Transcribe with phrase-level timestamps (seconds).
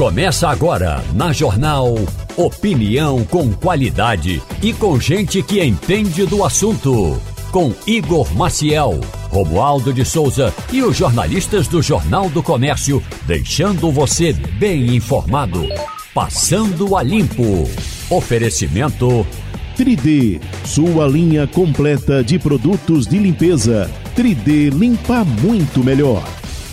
[0.00, 1.94] Começa agora na Jornal
[2.34, 7.20] Opinião com qualidade e com gente que entende do assunto.
[7.52, 14.32] Com Igor Maciel, Romualdo de Souza e os jornalistas do Jornal do Comércio, deixando você
[14.32, 15.68] bem informado.
[16.14, 17.68] Passando a Limpo.
[18.08, 19.26] Oferecimento
[19.76, 23.90] 3D, sua linha completa de produtos de limpeza.
[24.16, 26.24] 3D limpa muito melhor.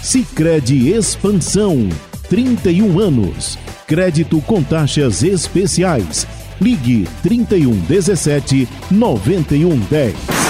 [0.02, 1.90] Sicredi Expansão,
[2.30, 3.58] 31 anos.
[3.86, 6.28] Crédito com taxas especiais.
[6.60, 10.48] Ligue 3117 9110.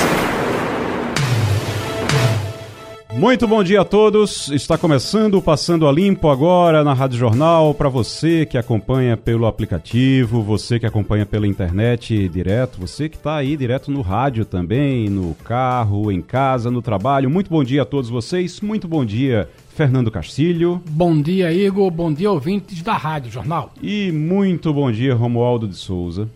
[3.17, 4.47] Muito bom dia a todos.
[4.49, 10.43] Está começando Passando a Limpo agora na Rádio Jornal para você que acompanha pelo aplicativo,
[10.43, 15.33] você que acompanha pela internet direto, você que está aí direto no rádio também, no
[15.43, 17.27] carro, em casa, no trabalho.
[17.27, 18.61] Muito bom dia a todos vocês.
[18.61, 20.81] Muito bom dia, Fernando Castilho.
[20.89, 21.91] Bom dia, Igor.
[21.91, 23.71] Bom dia, ouvintes da Rádio Jornal.
[23.79, 26.27] E muito bom dia, Romualdo de Souza.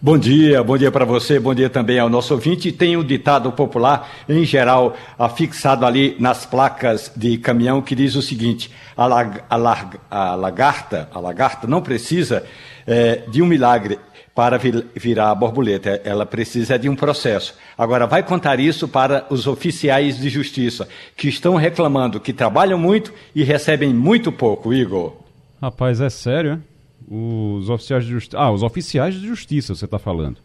[0.00, 2.70] Bom dia, bom dia para você, bom dia também ao nosso ouvinte.
[2.70, 8.22] Tem um ditado popular, em geral, afixado ali nas placas de caminhão, que diz o
[8.22, 12.44] seguinte: a, lag, a, lag, a lagarta, a lagarta não precisa
[12.86, 13.98] é, de um milagre
[14.34, 17.54] para vir, virar a borboleta, ela precisa de um processo.
[17.78, 23.12] Agora, vai contar isso para os oficiais de justiça, que estão reclamando que trabalham muito
[23.34, 25.14] e recebem muito pouco, Igor.
[25.62, 26.62] Rapaz, é sério, hein?
[27.06, 28.38] Os oficiais de justiça.
[28.38, 30.38] Ah, os oficiais de justiça, você está falando.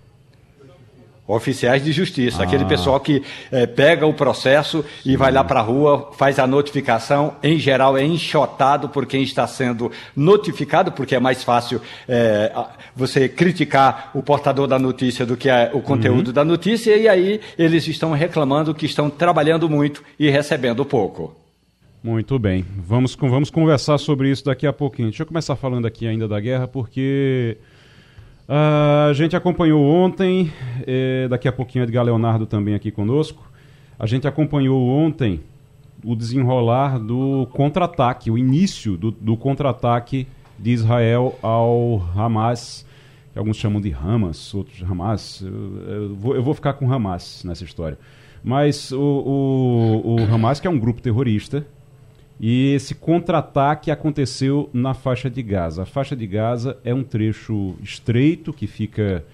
[1.31, 2.44] Oficiais de justiça, ah.
[2.44, 5.11] aquele pessoal que é, pega o processo Sim.
[5.11, 7.35] e vai lá para a rua, faz a notificação.
[7.44, 12.52] Em geral, é enxotado por quem está sendo notificado, porque é mais fácil é,
[12.95, 16.33] você criticar o portador da notícia do que a, o conteúdo uhum.
[16.33, 16.97] da notícia.
[16.97, 21.35] E aí eles estão reclamando que estão trabalhando muito e recebendo pouco.
[22.03, 22.66] Muito bem.
[22.88, 25.09] Vamos, vamos conversar sobre isso daqui a pouquinho.
[25.09, 27.55] Deixa eu começar falando aqui ainda da guerra, porque
[28.50, 30.52] uh, a gente acompanhou ontem,
[30.85, 33.50] eh, daqui a pouquinho Edgar Leonardo também aqui conosco.
[33.97, 35.41] A gente acompanhou ontem
[36.03, 42.85] o desenrolar do contra-ataque, o início do, do contra-ataque de Israel ao Hamas,
[43.31, 45.41] que alguns chamam de Hamas, outros Hamas.
[45.41, 47.97] Eu, eu, vou, eu vou ficar com Hamas nessa história.
[48.44, 51.66] Mas o, o, o Hamas, que é um grupo terrorista,
[52.39, 55.83] e esse contra-ataque aconteceu na faixa de Gaza.
[55.83, 59.25] A faixa de Gaza é um trecho estreito que fica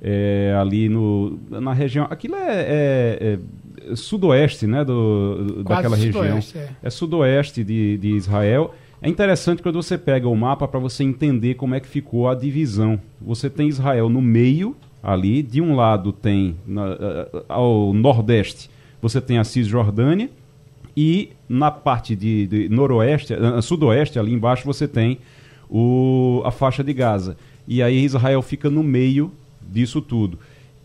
[0.00, 2.06] é, ali no, na região.
[2.08, 3.38] Aquilo é, é,
[3.90, 6.24] é sudoeste né, do, daquela região.
[6.54, 6.68] É.
[6.84, 8.74] é sudoeste de, de Israel.
[9.00, 12.34] É interessante quando você pega o mapa para você entender como é que ficou a
[12.36, 13.00] divisão.
[13.20, 15.42] Você tem Israel no meio, ali.
[15.42, 16.96] De um lado tem, na,
[17.48, 18.70] ao nordeste,
[19.00, 20.30] você tem a Cisjordânia
[20.96, 25.18] e na parte de, de noroeste, uh, sudoeste, ali embaixo, você tem
[25.68, 27.36] o, a faixa de Gaza.
[27.68, 29.30] E aí Israel fica no meio
[29.60, 30.38] disso tudo.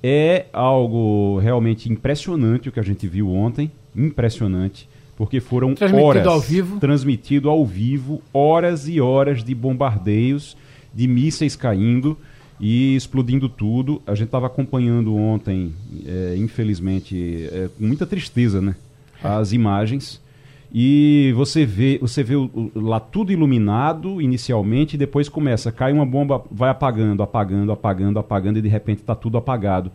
[0.04, 6.28] É algo realmente impressionante o que a gente viu ontem, impressionante, porque foram transmitido horas
[6.28, 6.80] ao vivo.
[6.80, 10.58] transmitido ao vivo, horas e horas de bombardeios,
[10.94, 12.18] de mísseis caindo
[12.60, 14.02] e explodindo tudo.
[14.06, 15.74] A gente estava acompanhando ontem,
[16.06, 18.76] é, infelizmente, é, com muita tristeza, né?
[19.24, 20.22] as imagens
[20.74, 25.94] e você vê, você vê o, o, lá tudo iluminado inicialmente e depois começa, cai
[25.94, 29.92] uma bomba, vai apagando, apagando, apagando, apagando e de repente está tudo apagado.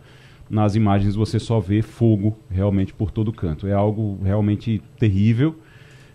[0.49, 3.67] Nas imagens você só vê fogo realmente por todo canto.
[3.67, 5.55] É algo realmente terrível.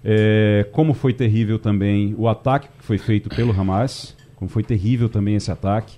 [0.04, 5.08] É, como foi terrível também o ataque que foi feito pelo Hamas, como foi terrível
[5.08, 5.96] também esse ataque.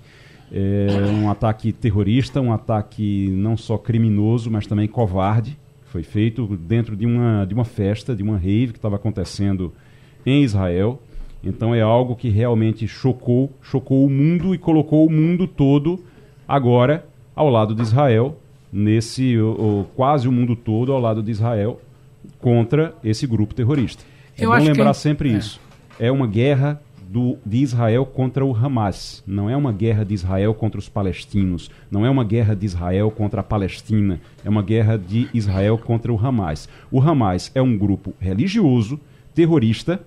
[0.51, 5.57] É um ataque terrorista, um ataque não só criminoso, mas também covarde.
[5.91, 9.73] Foi feito dentro de uma, de uma festa, de uma rave que estava acontecendo
[10.25, 11.01] em Israel.
[11.43, 16.01] Então é algo que realmente chocou, chocou o mundo e colocou o mundo todo
[16.47, 18.39] agora ao lado de Israel,
[18.71, 19.49] nesse o,
[19.81, 21.81] o, quase o mundo todo ao lado de Israel
[22.39, 24.05] contra esse grupo terrorista.
[24.37, 24.97] É Eu bom lembrar que...
[24.97, 25.37] sempre é.
[25.37, 25.59] isso.
[25.99, 29.21] É uma guerra do, de Israel contra o Hamas.
[29.27, 31.69] Não é uma guerra de Israel contra os palestinos.
[31.91, 34.21] Não é uma guerra de Israel contra a Palestina.
[34.45, 36.69] É uma guerra de Israel contra o Hamas.
[36.89, 38.97] O Hamas é um grupo religioso,
[39.35, 40.01] terrorista,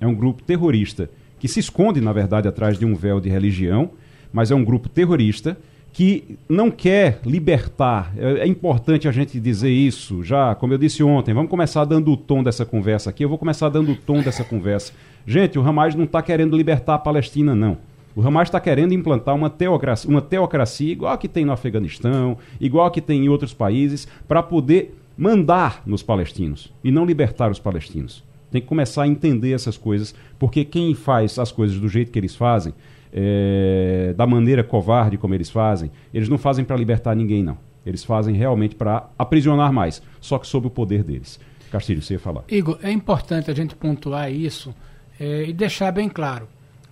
[0.00, 1.08] é um grupo terrorista
[1.38, 3.92] que se esconde, na verdade, atrás de um véu de religião,
[4.32, 5.56] mas é um grupo terrorista
[5.92, 8.12] que não quer libertar.
[8.16, 11.34] É, é, importante a gente dizer isso já, como eu disse ontem.
[11.34, 13.24] Vamos começar dando o tom dessa conversa aqui.
[13.24, 14.92] Eu vou começar dando o tom dessa conversa.
[15.26, 17.78] Gente, o Hamas não está querendo libertar a Palestina, não.
[18.14, 22.36] O Hamas está querendo implantar uma teocracia, uma teocracia igual a que tem no Afeganistão,
[22.60, 27.50] igual a que tem em outros países, para poder mandar nos palestinos e não libertar
[27.50, 28.24] os palestinos.
[28.50, 32.18] Tem que começar a entender essas coisas, porque quem faz as coisas do jeito que
[32.18, 32.74] eles fazem,
[33.12, 37.58] é, da maneira covarde como eles fazem, eles não fazem para libertar ninguém, não.
[37.84, 41.40] Eles fazem realmente para aprisionar mais, só que sob o poder deles.
[41.70, 42.44] Castilho, você ia falar.
[42.48, 44.74] Igor, é importante a gente pontuar isso
[45.18, 46.48] é, e deixar bem claro.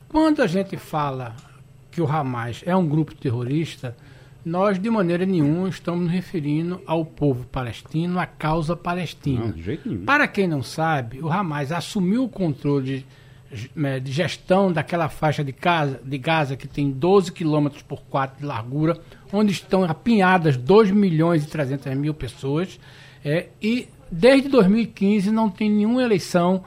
[0.08, 1.34] Quando a gente fala
[1.90, 3.94] que o Hamas é um grupo terrorista,
[4.44, 9.46] nós de maneira nenhuma estamos nos referindo ao povo palestino, à causa palestina.
[9.46, 10.04] Não, de jeito nenhum.
[10.04, 13.06] Para quem não sabe, o Hamas assumiu o controle de,
[13.50, 18.46] de gestão daquela faixa de, casa, de Gaza que tem 12 quilômetros por 4 de
[18.46, 18.98] largura,
[19.32, 22.78] onde estão apinhadas 2 milhões e 300 mil pessoas,
[23.24, 26.62] é, e desde 2015 não tem nenhuma eleição.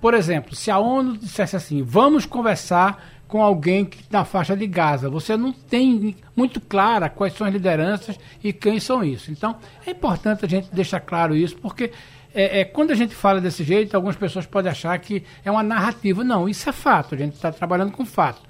[0.00, 4.66] Por exemplo, se a ONU dissesse assim, vamos conversar com alguém que na faixa de
[4.66, 9.30] Gaza, você não tem muito clara quais são as lideranças e quem são isso.
[9.30, 9.56] Então,
[9.86, 11.92] é importante a gente deixar claro isso, porque
[12.34, 15.62] é, é, quando a gente fala desse jeito, algumas pessoas podem achar que é uma
[15.62, 16.24] narrativa.
[16.24, 18.40] Não, isso é fato, a gente está trabalhando com fato.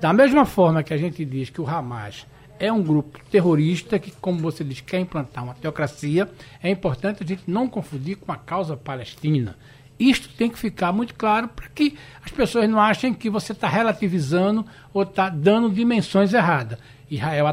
[0.00, 2.26] Da mesma forma que a gente diz que o Hamas
[2.58, 6.28] é um grupo terrorista que, como você diz, quer implantar uma teocracia,
[6.62, 9.56] é importante a gente não confundir com a causa palestina.
[9.98, 13.68] Isto tem que ficar muito claro para que as pessoas não achem que você está
[13.68, 16.78] relativizando ou está dando dimensões erradas.
[17.10, 17.46] Israel,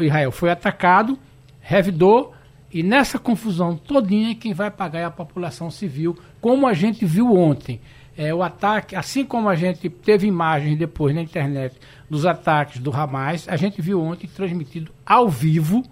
[0.00, 1.18] Israel foi atacado,
[1.60, 2.34] revidou,
[2.72, 7.34] e nessa confusão todinha quem vai pagar é a população civil, como a gente viu
[7.34, 7.80] ontem.
[8.16, 11.76] É, o ataque, assim como a gente teve imagens depois na internet
[12.08, 15.82] dos ataques do Hamas, a gente viu ontem transmitido ao vivo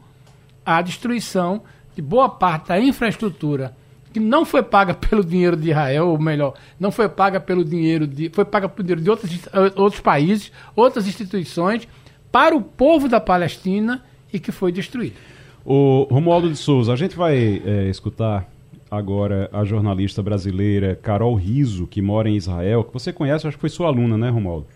[0.64, 1.62] a destruição
[1.94, 3.76] de boa parte da infraestrutura
[4.14, 8.06] que não foi paga pelo dinheiro de Israel, ou melhor, não foi paga pelo dinheiro
[8.06, 8.30] de.
[8.30, 11.86] foi paga pelo dinheiro de outros, outros países, outras instituições,
[12.30, 15.16] para o povo da Palestina e que foi destruído.
[15.64, 18.46] O Romualdo de Souza, a gente vai é, escutar
[18.90, 23.60] agora a jornalista brasileira Carol Riso, que mora em Israel, que você conhece, acho que
[23.62, 24.66] foi sua aluna, né, Romualdo?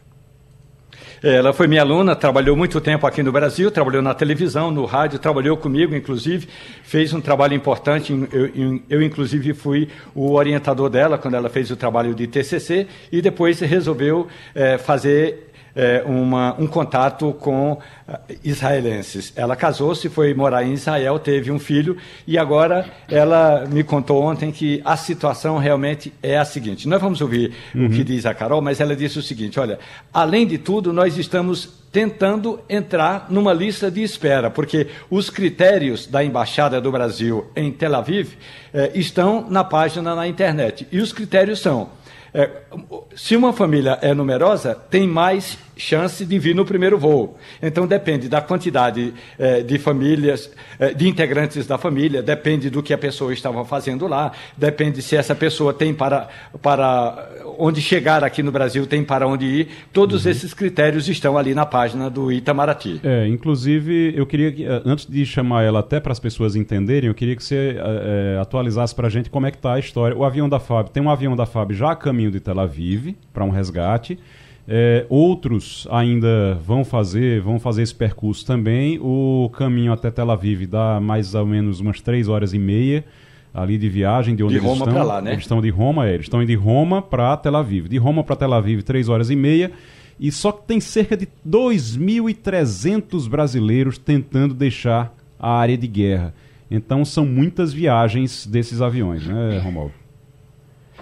[1.22, 5.18] Ela foi minha aluna, trabalhou muito tempo aqui no Brasil, trabalhou na televisão, no rádio,
[5.18, 6.48] trabalhou comigo, inclusive,
[6.82, 8.12] fez um trabalho importante.
[8.32, 13.20] Eu, eu, inclusive, fui o orientador dela quando ela fez o trabalho de TCC e
[13.20, 15.47] depois resolveu é, fazer
[15.78, 17.78] é, uma, um contato com
[18.08, 19.32] ah, israelenses.
[19.36, 21.96] Ela casou-se, foi morar em Israel, teve um filho
[22.26, 26.88] e agora ela me contou ontem que a situação realmente é a seguinte.
[26.88, 27.86] Nós vamos ouvir uhum.
[27.86, 29.78] o que diz a Carol, mas ela disse o seguinte: olha,
[30.12, 36.24] além de tudo, nós estamos tentando entrar numa lista de espera, porque os critérios da
[36.24, 38.32] Embaixada do Brasil em Tel Aviv
[38.74, 40.88] eh, estão na página na internet.
[40.90, 41.88] E os critérios são
[42.32, 42.50] é,
[43.16, 47.38] se uma família é numerosa, tem mais chance de vir no primeiro voo.
[47.62, 52.92] Então depende da quantidade é, de famílias, é, de integrantes da família, depende do que
[52.92, 56.28] a pessoa estava fazendo lá, depende se essa pessoa tem para,
[56.60, 57.28] para
[57.58, 59.68] onde chegar aqui no Brasil, tem para onde ir.
[59.92, 60.30] Todos uhum.
[60.30, 63.00] esses critérios estão ali na página do Itamaraty.
[63.04, 67.08] É, inclusive, eu queria que, é, antes de chamar ela até para as pessoas entenderem,
[67.08, 70.16] eu queria que você é, atualizasse para a gente como é que está a história.
[70.16, 73.14] O avião da FAB, tem um avião da FAB já a caminho de Tel Aviv
[73.32, 74.18] para um resgate.
[74.70, 78.98] É, outros ainda vão fazer, vão fazer esse percurso também.
[79.00, 83.02] O caminho até Tel Aviv dá mais ou menos umas três horas e meia
[83.54, 85.06] ali de viagem, de onde de eles Roma estão.
[85.06, 85.32] Lá, né?
[85.32, 87.88] Eles estão de Roma, é, eles estão de Roma para Tel Aviv.
[87.88, 89.72] De Roma para Tel Aviv, três horas e meia.
[90.20, 96.34] E só que tem cerca de 2.300 brasileiros tentando deixar a área de guerra.
[96.70, 99.94] Então são muitas viagens desses aviões, né, Romualdo?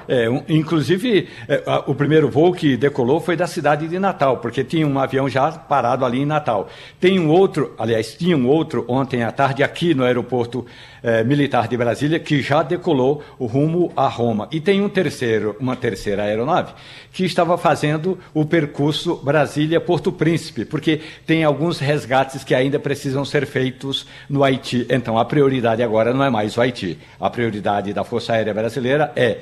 [0.09, 4.39] É, um, inclusive, é, a, o primeiro voo que decolou foi da cidade de Natal,
[4.39, 6.69] porque tinha um avião já parado ali em Natal.
[7.01, 10.67] Tem um outro, aliás, tinha um outro ontem à tarde aqui no aeroporto
[11.07, 14.49] é, militar de Brasília que já decolou rumo a Roma.
[14.51, 16.75] E tem um terceiro, uma terceira aeronave
[17.13, 23.47] que estava fazendo o percurso Brasília-Porto Príncipe, porque tem alguns resgates que ainda precisam ser
[23.47, 24.85] feitos no Haiti.
[24.91, 26.99] Então, a prioridade agora não é mais o Haiti.
[27.21, 29.39] A prioridade da Força Aérea Brasileira é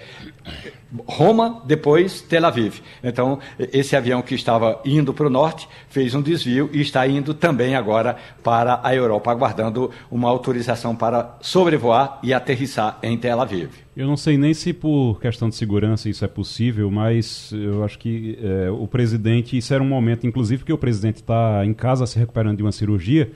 [1.06, 2.80] Roma, depois Tel Aviv.
[3.02, 7.34] Então, esse avião que estava indo para o norte fez um desvio e está indo
[7.34, 13.70] também agora para a Europa, aguardando uma autorização para sobrevoar e aterrissar em Tel Aviv.
[13.96, 17.98] Eu não sei nem se por questão de segurança isso é possível, mas eu acho
[17.98, 22.06] que é, o presidente, isso era um momento, inclusive, que o presidente está em casa
[22.06, 23.30] se recuperando de uma cirurgia.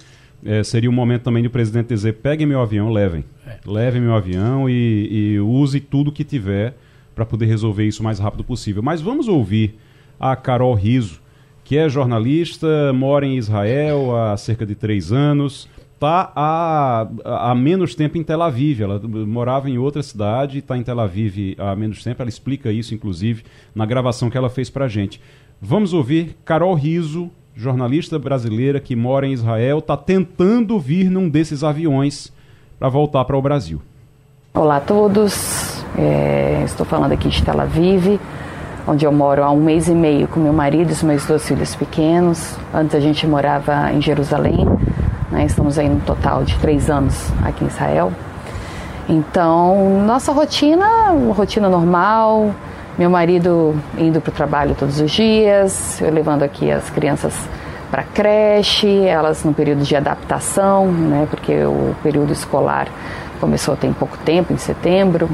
[0.44, 3.24] É, seria um momento também do presidente dizer: peguem meu avião, levem.
[3.46, 3.58] É.
[3.66, 6.76] Levem meu avião e, e use tudo que tiver
[7.18, 8.80] para poder resolver isso o mais rápido possível.
[8.80, 9.76] Mas vamos ouvir
[10.20, 11.20] a Carol Riso,
[11.64, 17.96] que é jornalista, mora em Israel há cerca de três anos, está há, há menos
[17.96, 18.82] tempo em Tel Aviv.
[18.82, 22.22] Ela morava em outra cidade, está em Tel Aviv há menos tempo.
[22.22, 23.42] Ela explica isso, inclusive,
[23.74, 25.20] na gravação que ela fez para gente.
[25.60, 31.64] Vamos ouvir Carol Riso, jornalista brasileira que mora em Israel, está tentando vir num desses
[31.64, 32.32] aviões
[32.78, 33.82] para voltar para o Brasil.
[34.54, 38.20] Olá a todos, é, estou falando aqui de Tel Aviv,
[38.86, 41.46] onde eu moro há um mês e meio com meu marido e os meus dois
[41.46, 42.56] filhos pequenos.
[42.72, 44.66] Antes a gente morava em Jerusalém,
[45.30, 48.12] né, estamos aí no total de três anos aqui em Israel.
[49.08, 50.86] Então, nossa rotina,
[51.34, 52.50] rotina normal,
[52.98, 57.34] meu marido indo para o trabalho todos os dias, eu levando aqui as crianças
[57.90, 62.88] para creche, elas no período de adaptação, né, porque o período escolar
[63.40, 65.28] começou tem pouco tempo, em setembro.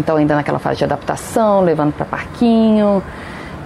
[0.00, 3.02] Então ainda naquela fase de adaptação, levando para parquinho.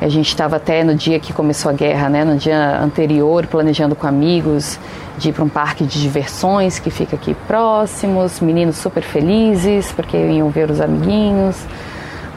[0.00, 3.94] A gente estava até no dia que começou a guerra, né, no dia anterior, planejando
[3.94, 4.78] com amigos
[5.16, 10.16] de ir para um parque de diversões que fica aqui próximos, meninos super felizes porque
[10.16, 11.56] iam ver os amiguinhos.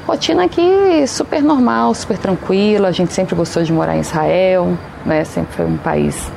[0.06, 2.89] Rotina aqui super normal, super tranquila.
[2.89, 5.24] A gente sempre gostou de morar em Israel, né?
[5.25, 6.32] Sempre foi um país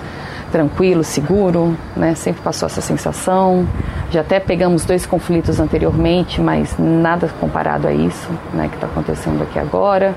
[0.50, 2.14] tranquilo, seguro, né?
[2.14, 3.66] Sempre passou essa sensação.
[4.10, 8.68] Já até pegamos dois conflitos anteriormente, mas nada comparado a isso, né?
[8.68, 10.14] Que está acontecendo aqui agora.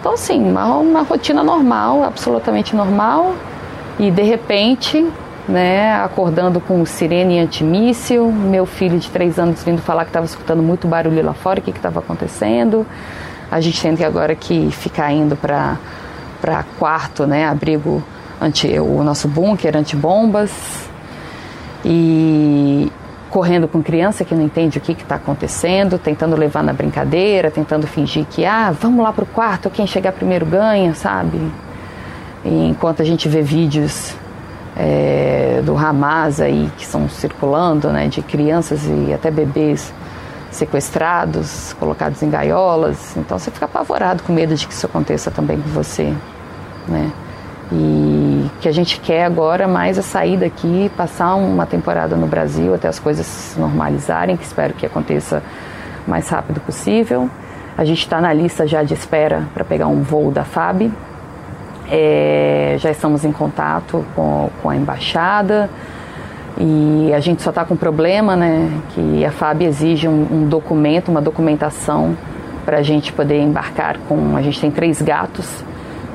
[0.00, 3.34] Então, assim, uma, uma rotina normal, absolutamente normal.
[3.98, 5.06] E de repente,
[5.48, 10.62] né, acordando com sirene antimíssil, meu filho de três anos vindo falar que estava escutando
[10.62, 12.86] muito barulho lá fora, o que estava acontecendo.
[13.50, 15.76] A gente que agora que ficar indo para
[16.40, 18.02] para quarto, né, abrigo
[18.40, 20.50] anti, o nosso bunker antibombas
[21.84, 22.90] e
[23.30, 27.86] correndo com criança que não entende o que está acontecendo, tentando levar na brincadeira, tentando
[27.86, 31.38] fingir que ah, vamos lá para o quarto, quem chegar primeiro ganha, sabe?
[32.44, 34.14] E enquanto a gente vê vídeos
[34.76, 39.92] é, do Hamas aí que estão circulando, né, de crianças e até bebês
[40.50, 43.16] sequestrados, colocados em gaiolas.
[43.16, 46.12] Então você fica apavorado com medo de que isso aconteça também com você,
[46.88, 47.12] né?
[47.72, 48.05] E
[48.60, 52.88] que a gente quer agora mais a sair daqui, passar uma temporada no Brasil até
[52.88, 55.42] as coisas se normalizarem, que espero que aconteça
[56.06, 57.30] o mais rápido possível.
[57.76, 60.90] A gente está na lista já de espera para pegar um voo da FAB,
[61.90, 65.70] é, já estamos em contato com, com a embaixada
[66.58, 68.70] e a gente só está com um problema, né?
[68.90, 72.16] Que a FAB exige um, um documento, uma documentação
[72.64, 74.36] para a gente poder embarcar com.
[74.36, 75.64] A gente tem três gatos,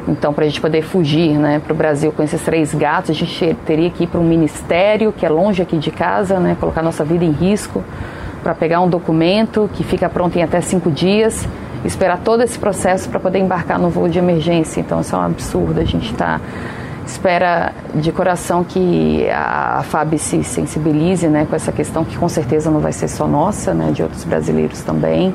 [0.08, 3.14] então para a gente poder fugir, né, para o Brasil com esses três gatos, a
[3.14, 6.56] gente teria que ir para um ministério que é longe aqui de casa, né?
[6.60, 7.84] Colocar nossa vida em risco
[8.42, 11.48] para pegar um documento que fica pronto em até cinco dias
[11.84, 14.80] esperar todo esse processo para poder embarcar no voo de emergência.
[14.80, 15.80] Então isso é um absurdo.
[15.80, 16.40] A gente está
[17.06, 22.72] espera de coração que a FAB se sensibilize né, com essa questão que com certeza
[22.72, 25.34] não vai ser só nossa, né, de outros brasileiros também,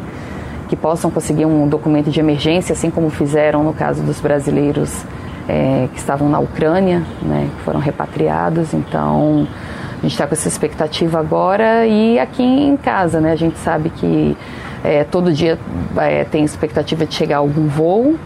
[0.69, 5.05] que possam conseguir um documento de emergência, assim como fizeram no caso dos brasileiros
[5.49, 8.75] é, que estavam na Ucrânia, né, que foram repatriados.
[8.75, 9.47] Então
[9.99, 13.91] a gente está com essa expectativa agora e aqui em casa, né, a gente sabe
[13.91, 14.37] que
[14.85, 15.59] é, todo dia
[15.97, 18.17] é, tem expectativa de chegar algum voo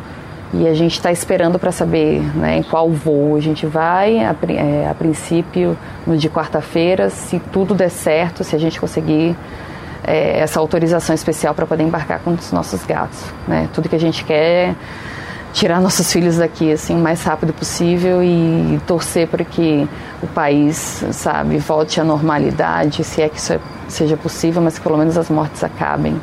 [0.52, 4.18] e a gente está esperando para saber né, em qual voo a gente vai.
[4.18, 9.36] A, é, a princípio, no de quarta-feira, se tudo der certo, se a gente conseguir
[10.04, 13.20] é, essa autorização especial para poder embarcar com os nossos gatos.
[13.46, 13.68] Né?
[13.72, 14.74] Tudo que a gente quer é
[15.52, 19.88] tirar nossos filhos daqui assim o mais rápido possível e torcer para que
[20.22, 24.96] o país, sabe, volte à normalidade, se é que isso seja possível, mas que pelo
[24.96, 26.20] menos as mortes acabem.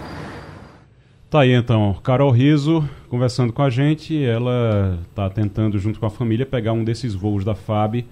[1.29, 4.24] Tá aí então, Carol Riso conversando com a gente.
[4.24, 8.05] Ela está tentando, junto com a família, pegar um desses voos da FAB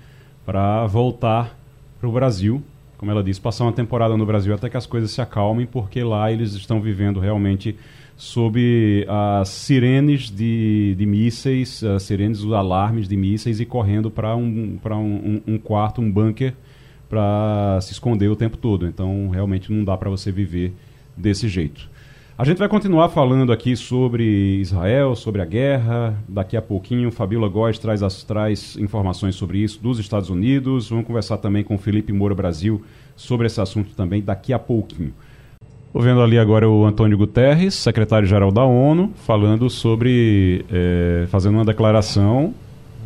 [0.46, 1.58] para voltar
[2.00, 2.62] para o Brasil.
[2.98, 6.04] Como ela disse, passar uma temporada no Brasil até que as coisas se acalmem, porque
[6.04, 7.76] lá eles estão vivendo realmente
[8.18, 14.36] sob as sirenes de, de mísseis, as sirenes, os alarmes de mísseis e correndo para
[14.36, 16.54] um, um, um quarto, um bunker,
[17.10, 18.88] para se esconder o tempo todo.
[18.88, 20.74] Então, realmente não dá para você viver
[21.16, 21.90] desse jeito.
[22.38, 26.22] A gente vai continuar falando aqui sobre Israel, sobre a guerra.
[26.28, 30.90] Daqui a pouquinho, Fabiola Góes traz, traz informações sobre isso dos Estados Unidos.
[30.90, 32.84] Vamos conversar também com Felipe Moura Brasil
[33.16, 35.14] sobre esse assunto também daqui a pouquinho.
[35.88, 40.66] Estou vendo ali agora o Antônio Guterres, secretário-geral da ONU, falando sobre.
[40.70, 42.54] É, fazendo uma declaração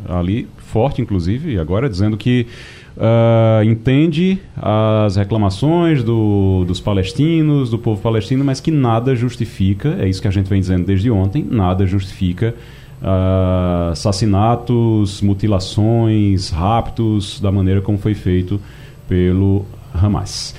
[0.08, 2.48] ali, forte inclusive, agora, dizendo que
[2.96, 10.08] uh, entende as reclamações do, dos palestinos, do povo palestino, mas que nada justifica, é
[10.08, 12.54] isso que a gente vem dizendo desde ontem, nada justifica
[13.02, 18.60] uh, assassinatos, mutilações, raptos, da maneira como foi feito
[19.08, 20.54] pelo Hamas.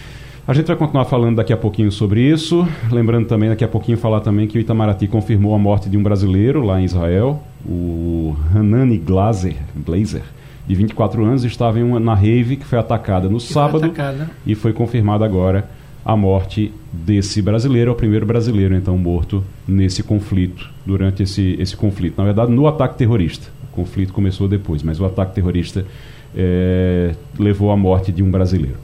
[0.47, 2.67] A gente vai continuar falando daqui a pouquinho sobre isso.
[2.91, 6.03] Lembrando também, daqui a pouquinho, falar também que o Itamaraty confirmou a morte de um
[6.03, 10.23] brasileiro lá em Israel, o Hanani Glazer, Glazer
[10.71, 14.29] de 24 anos, estava em uma, na rave que foi atacada no que sábado atacada.
[14.45, 15.69] e foi confirmada agora
[16.03, 21.75] a morte desse brasileiro, é o primeiro brasileiro então morto nesse conflito, durante esse, esse
[21.75, 22.17] conflito.
[22.17, 23.49] Na verdade, no ataque terrorista.
[23.69, 25.85] O conflito começou depois, mas o ataque terrorista
[26.33, 28.77] é, levou à morte de um brasileiro.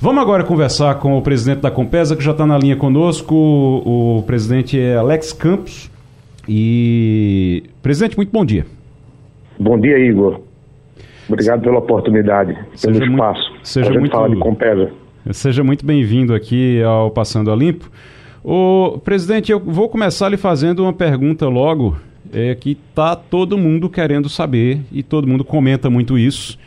[0.00, 3.34] Vamos agora conversar com o presidente da Compesa, que já está na linha conosco.
[3.34, 5.90] O, o presidente é Alex Campos.
[6.48, 7.64] E.
[7.82, 8.66] Presidente, muito bom dia.
[9.58, 10.40] Bom dia, Igor.
[11.28, 13.50] Obrigado pela oportunidade, pelo seja espaço.
[13.50, 14.90] Muito, seja muito, falar de Compesa.
[15.32, 17.90] Seja muito bem-vindo aqui ao Passando a Limpo.
[18.42, 21.96] O presidente, eu vou começar lhe fazendo uma pergunta logo,
[22.30, 26.58] é, que está todo mundo querendo saber e todo mundo comenta muito isso.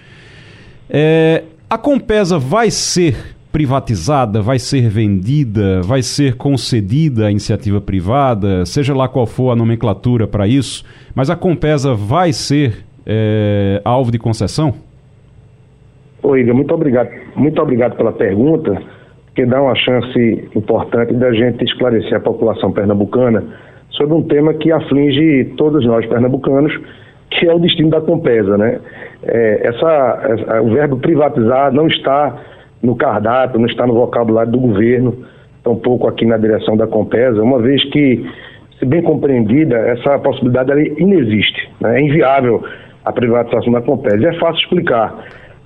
[0.89, 8.65] É, a Compesa vai ser privatizada, vai ser vendida, vai ser concedida à iniciativa privada,
[8.65, 10.83] seja lá qual for a nomenclatura para isso,
[11.13, 14.73] mas a Compesa vai ser é, alvo de concessão?
[16.21, 17.09] Oi, Igor, muito obrigado.
[17.35, 18.81] Muito obrigado pela pergunta,
[19.33, 23.43] que dá uma chance importante da gente esclarecer a população pernambucana
[23.91, 26.77] sobre um tema que aflige todos nós pernambucanos,
[27.31, 28.79] que é o destino da Compesa, né?
[29.23, 32.35] É, essa, essa, o verbo privatizar não está
[32.81, 35.15] no cardápio, não está no vocabulário do governo,
[35.63, 38.25] tampouco aqui na direção da Compesa, uma vez que,
[38.79, 41.99] se bem compreendida, essa possibilidade ali inexiste, né?
[41.99, 42.63] é inviável
[43.07, 44.27] a privatização da Compesa.
[44.27, 45.15] É fácil explicar.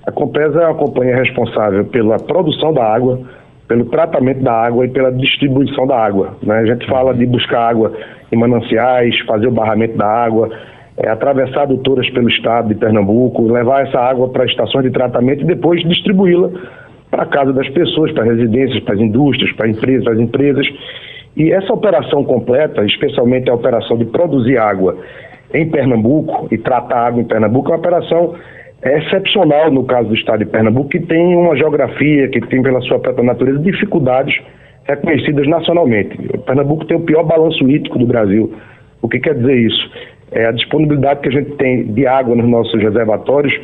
[0.06, 3.20] A Compesa é uma companhia responsável pela produção da água,
[3.66, 6.36] pelo tratamento da água e pela distribuição da água.
[6.42, 6.58] Né?
[6.58, 7.92] A gente fala de buscar água
[8.30, 10.50] em mananciais, fazer o barramento da água,
[10.96, 15.46] é, atravessar adutoras pelo estado de Pernambuco, levar essa água para estações de tratamento e
[15.46, 16.50] depois distribuí-la
[17.10, 20.66] para a casa das pessoas, para residências, para as indústrias, para empresas, para as empresas.
[21.36, 24.96] E essa operação completa, especialmente a operação de produzir água
[25.54, 28.34] em Pernambuco e tratar água em Pernambuco, é uma operação
[28.84, 32.98] excepcional no caso do estado de Pernambuco, que tem uma geografia, que tem pela sua
[32.98, 34.34] própria natureza dificuldades
[34.84, 36.16] reconhecidas nacionalmente.
[36.46, 38.52] Pernambuco tem o pior balanço hídrico do Brasil.
[39.00, 39.90] O que quer dizer isso?
[40.32, 43.54] É a disponibilidade que a gente tem de água nos nossos reservatórios,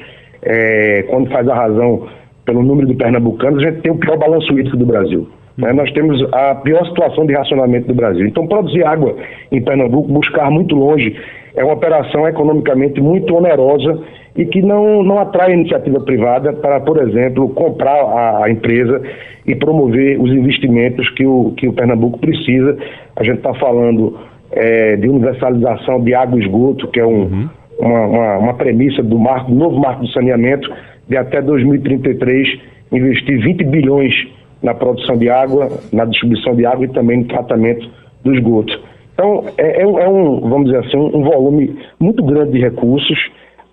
[0.42, 2.06] é, quando faz a razão
[2.44, 5.28] pelo número de pernambucanos, a gente tem o pior balanço hídrico do Brasil.
[5.58, 5.72] Né?
[5.72, 8.24] Nós temos a pior situação de racionamento do Brasil.
[8.26, 9.16] Então, produzir água
[9.50, 11.16] em Pernambuco, buscar muito longe,
[11.56, 13.98] é uma operação economicamente muito onerosa
[14.36, 19.02] e que não, não atrai iniciativa privada para, por exemplo, comprar a, a empresa
[19.44, 22.78] e promover os investimentos que o, que o Pernambuco precisa.
[23.16, 24.16] A gente está falando
[24.52, 27.48] é, de universalização de água e esgoto, que é um, uhum.
[27.80, 30.72] uma, uma, uma, premissa do, marco, do novo marco do saneamento,
[31.08, 32.60] de até 2033
[32.92, 34.14] investir 20 bilhões
[34.62, 37.88] na produção de água, na distribuição de água e também no tratamento
[38.24, 38.78] do esgoto.
[39.14, 43.18] Então, é, é, é um, vamos dizer assim, um volume muito grande de recursos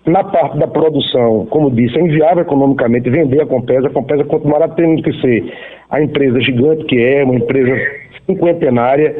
[0.06, 3.88] na parte da produção, como disse, é inviável economicamente vender a Compesa.
[3.88, 5.52] A Compesa continuará tendo que ser
[5.90, 7.76] a empresa gigante que é, uma empresa
[8.24, 9.16] cinquentenária,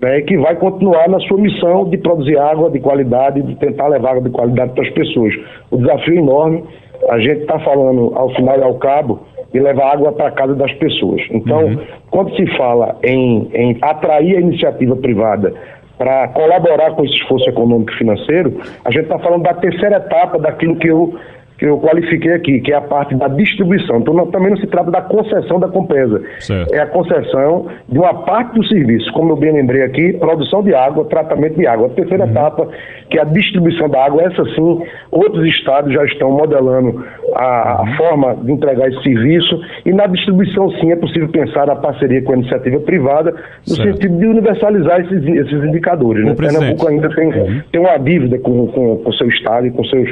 [0.00, 4.12] né, que vai continuar na sua missão de produzir água de qualidade, de tentar levar
[4.12, 5.34] água de qualidade para as pessoas.
[5.70, 6.64] O desafio é enorme,
[7.10, 9.20] a gente está falando ao final e ao cabo
[9.52, 11.22] de levar água para a casa das pessoas.
[11.30, 11.78] Então, uhum.
[12.10, 15.52] quando se fala em, em atrair a iniciativa privada
[15.98, 20.38] para colaborar com esse esforço econômico e financeiro, a gente está falando da terceira etapa
[20.38, 21.14] daquilo que eu
[21.60, 23.98] que eu qualifiquei aqui, que é a parte da distribuição.
[23.98, 26.22] Então, não, também não se trata da concessão da Compesa.
[26.38, 26.74] Certo.
[26.74, 30.74] É a concessão de uma parte do serviço, como eu bem lembrei aqui, produção de
[30.74, 31.88] água, tratamento de água.
[31.88, 32.30] A terceira uhum.
[32.30, 32.68] etapa,
[33.10, 37.82] que é a distribuição da água, essa sim, outros estados já estão modelando a, a
[37.82, 37.96] uhum.
[37.98, 42.32] forma de entregar esse serviço e na distribuição sim é possível pensar na parceria com
[42.32, 43.32] a iniciativa privada
[43.68, 43.92] no certo.
[43.92, 46.24] sentido de universalizar esses, esses indicadores.
[46.24, 46.34] Né?
[46.34, 47.60] Pernambuco ainda tem, uhum.
[47.70, 50.08] tem uma dívida com o com, com seu estado e com seus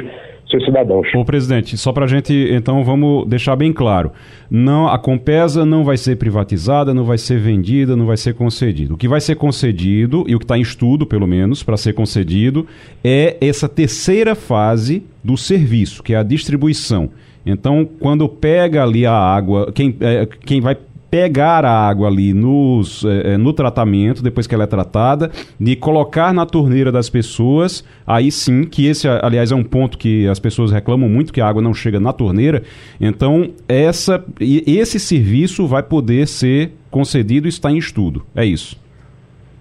[0.49, 1.07] seus cidadãos.
[1.13, 4.11] Ô presidente, só para a gente, então, vamos deixar bem claro.
[4.49, 8.93] Não, a Compesa não vai ser privatizada, não vai ser vendida, não vai ser concedida.
[8.93, 11.93] O que vai ser concedido, e o que está em estudo, pelo menos, para ser
[11.93, 12.65] concedido,
[13.03, 17.09] é essa terceira fase do serviço, que é a distribuição.
[17.45, 20.75] Então, quando pega ali a água, quem, é, quem vai
[21.09, 26.33] pegar a água ali nos, é, no tratamento, depois que ela é tratada, de colocar
[26.33, 30.71] na torneira das pessoas, aí sim, que esse, aliás, é um ponto que as pessoas
[30.71, 32.61] reclamam muito, que a água não chega na torneira.
[32.99, 38.23] Então, essa, esse serviço vai poder ser concedido e está em estudo.
[38.35, 38.79] É isso.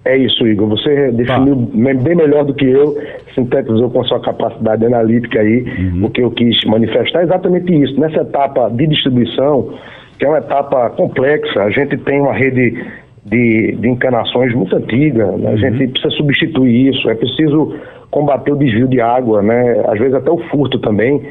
[0.04, 0.68] É isso, Igor.
[0.68, 2.02] Você definiu tá.
[2.02, 2.96] bem melhor do que eu,
[3.34, 6.06] sintetizou com a sua capacidade analítica aí uhum.
[6.06, 7.20] o que eu quis manifestar.
[7.20, 8.00] É exatamente isso.
[8.00, 9.74] Nessa etapa de distribuição,
[10.18, 11.62] que é uma etapa complexa.
[11.62, 12.84] A gente tem uma rede
[13.24, 15.48] de, de encanações muito antiga, né?
[15.48, 15.58] a uhum.
[15.58, 17.74] gente precisa substituir isso, é preciso
[18.10, 19.84] combater o desvio de água, né?
[19.86, 21.22] às vezes até o furto também,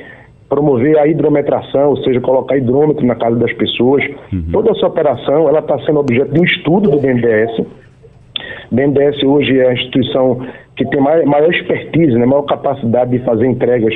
[0.47, 4.03] promover a hidrometração, ou seja, colocar hidrômetro na casa das pessoas.
[4.31, 4.45] Uhum.
[4.51, 7.59] Toda essa operação ela está sendo objeto de um estudo do BNDES.
[8.71, 10.39] O BNDES hoje é a instituição
[10.75, 12.25] que tem maior, maior expertise, né?
[12.25, 13.93] maior capacidade de fazer entregas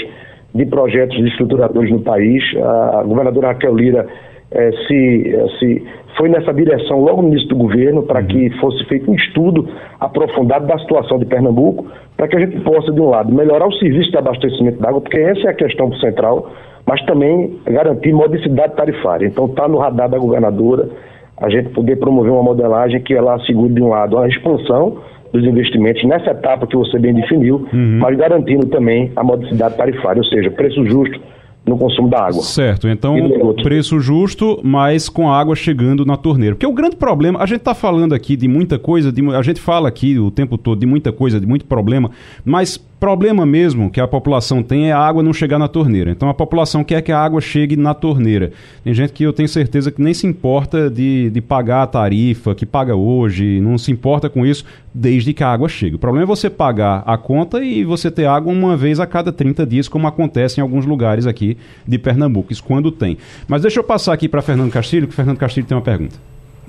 [0.53, 2.43] de projetos de estruturadores no país.
[2.57, 4.07] A governadora Raquel Lira
[4.51, 5.83] eh, se, eh, se
[6.17, 9.67] foi nessa direção logo no início do governo para que fosse feito um estudo
[9.99, 11.87] aprofundado da situação de Pernambuco,
[12.17, 15.19] para que a gente possa, de um lado, melhorar o serviço de abastecimento d'água, porque
[15.19, 16.51] essa é a questão central,
[16.85, 19.25] mas também garantir modicidade tarifária.
[19.25, 20.89] Então está no radar da governadora
[21.37, 24.97] a gente poder promover uma modelagem que ela assegure, de um lado, a expansão
[25.33, 27.99] dos investimentos nessa etapa que você bem definiu, uhum.
[27.99, 31.19] mas garantindo também a modicidade tarifária, ou seja, preço justo
[31.65, 32.41] no consumo da água.
[32.41, 33.15] Certo, então
[33.61, 36.55] preço justo, mas com a água chegando na torneira.
[36.55, 39.59] Porque o grande problema, a gente está falando aqui de muita coisa, de, a gente
[39.59, 42.11] fala aqui o tempo todo de muita coisa, de muito problema,
[42.43, 46.11] mas problema mesmo que a população tem é a água não chegar na torneira.
[46.11, 48.51] Então a população quer que a água chegue na torneira.
[48.83, 52.53] Tem gente que eu tenho certeza que nem se importa de, de pagar a tarifa,
[52.53, 55.95] que paga hoje, não se importa com isso, desde que a água chegue.
[55.95, 59.31] O problema é você pagar a conta e você ter água uma vez a cada
[59.31, 62.53] 30 dias, como acontece em alguns lugares aqui de Pernambuco.
[62.53, 63.17] Isso quando tem.
[63.47, 66.17] Mas deixa eu passar aqui para Fernando Castilho, que Fernando Castilho tem uma pergunta.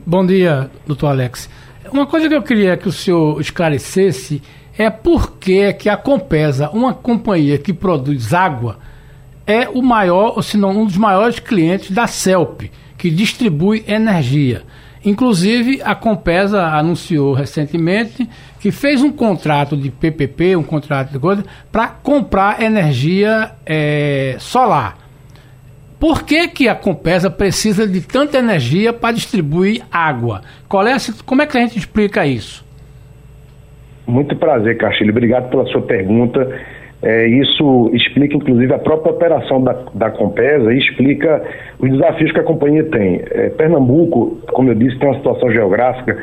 [0.07, 1.51] Bom dia, doutor Alex.
[1.93, 4.41] Uma coisa que eu queria que o senhor esclarecesse
[4.77, 8.79] é por que, que a Compesa, uma companhia que produz água,
[9.47, 14.63] é o maior, ou se não um dos maiores clientes da CELP, que distribui energia.
[15.05, 18.29] Inclusive, a Compesa anunciou recentemente
[18.61, 24.99] que fez um contrato de PPP, um contrato de coisa, para comprar energia é, solar.
[25.99, 30.43] Por que, que a Compesa precisa de tanta energia para distribuir água?
[30.87, 32.65] É, como é que a gente explica isso?
[34.13, 35.11] Muito prazer, Castilho.
[35.11, 36.47] Obrigado pela sua pergunta.
[37.03, 41.43] É, isso explica, inclusive, a própria operação da, da Compesa e explica
[41.81, 43.23] os desafios que a companhia tem.
[43.31, 46.19] É, Pernambuco, como eu disse, tem uma situação geográfica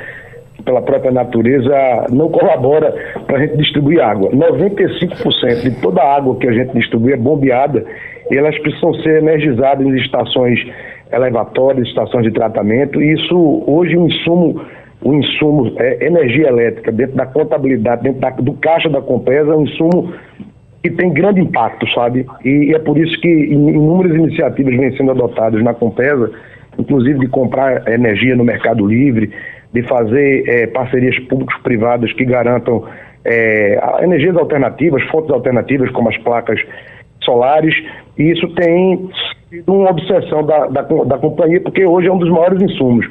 [0.54, 1.74] que, pela própria natureza,
[2.12, 2.94] não colabora
[3.26, 4.30] para a gente distribuir água.
[4.30, 7.84] 95% de toda a água que a gente distribui é bombeada
[8.30, 10.60] e elas precisam ser energizadas em estações
[11.12, 14.62] elevatórias, estações de tratamento, e isso hoje um insumo
[15.02, 19.56] o insumo é, energia elétrica dentro da contabilidade, dentro da, do caixa da Compesa, é
[19.56, 20.14] um insumo
[20.84, 22.26] que tem grande impacto, sabe?
[22.44, 26.32] E, e é por isso que inúmeras iniciativas vêm sendo adotadas na Compesa,
[26.78, 29.32] inclusive de comprar energia no Mercado Livre,
[29.74, 32.84] de fazer é, parcerias públicos-privadas que garantam
[33.24, 36.60] é, energias alternativas, fontes alternativas, como as placas
[37.22, 37.76] solares,
[38.18, 39.10] e isso tem
[39.50, 43.08] sido uma obsessão da, da, da companhia, porque hoje é um dos maiores insumos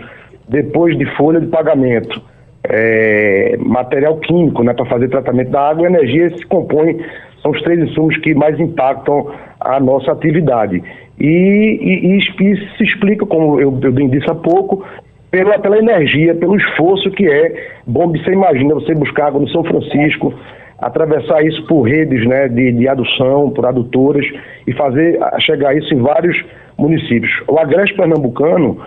[0.48, 2.20] depois de folha de pagamento,
[2.64, 6.98] é, material químico né, para fazer tratamento da água energia se compõe,
[7.42, 9.30] são os três insumos que mais impactam
[9.60, 10.82] a nossa atividade.
[11.18, 14.84] E, e, e se explica, como eu, eu bem disse há pouco,
[15.30, 17.70] pela, pela energia, pelo esforço que é.
[17.86, 20.32] Bom, você imagina você buscar água no São Francisco,
[20.78, 24.24] atravessar isso por redes né, de, de adução, por adutoras,
[24.66, 26.36] e fazer chegar isso em vários
[26.78, 27.30] municípios.
[27.48, 28.78] O Agreste Pernambucano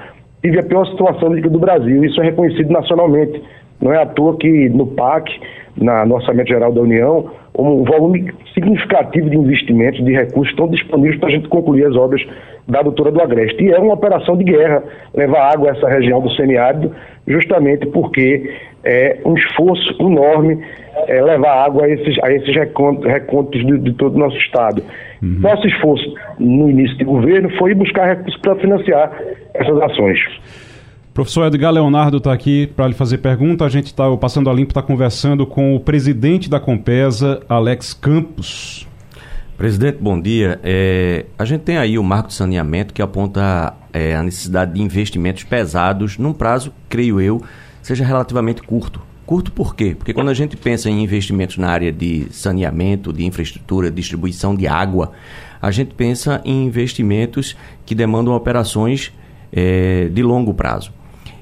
[0.44, 2.04] vive a pior situação do Brasil.
[2.04, 3.42] Isso é reconhecido nacionalmente.
[3.82, 5.40] Não é à toa que no PAC,
[5.78, 11.20] na, no Orçamento Geral da União, um volume significativo de investimentos, de recursos estão disponíveis
[11.20, 12.22] para a gente concluir as obras
[12.68, 13.64] da doutora do Agreste.
[13.64, 16.92] E é uma operação de guerra levar água a essa região do semiárido,
[17.28, 18.52] justamente porque
[18.84, 20.64] é um esforço enorme
[21.08, 22.54] é, levar água a esses, a esses
[23.66, 24.84] de, de todo o nosso Estado.
[25.22, 25.40] Uhum.
[25.40, 29.12] Nosso esforço no início de governo foi buscar recursos para financiar
[29.54, 30.20] essas ações.
[31.14, 33.66] Professor Edgar Leonardo está aqui para lhe fazer pergunta.
[33.66, 38.88] A gente está, Passando a Limpo, está conversando com o presidente da Compesa, Alex Campos.
[39.58, 40.60] Presidente, bom dia.
[40.64, 44.82] É, a gente tem aí o marco de saneamento que aponta é, a necessidade de
[44.82, 47.42] investimentos pesados num prazo, creio eu,
[47.82, 49.02] seja relativamente curto.
[49.32, 49.96] Curto por quê?
[49.96, 54.68] Porque quando a gente pensa em investimentos na área de saneamento, de infraestrutura, distribuição de
[54.68, 55.14] água,
[55.62, 59.14] a gente pensa em investimentos que demandam operações
[59.50, 60.92] é, de longo prazo.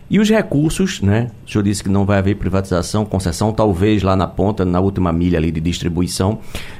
[0.07, 4.15] E os recursos, né, O senhor disse que não vai haver privatização, concessão, talvez lá
[4.15, 6.37] na ponta, na última milha ali de distribuição.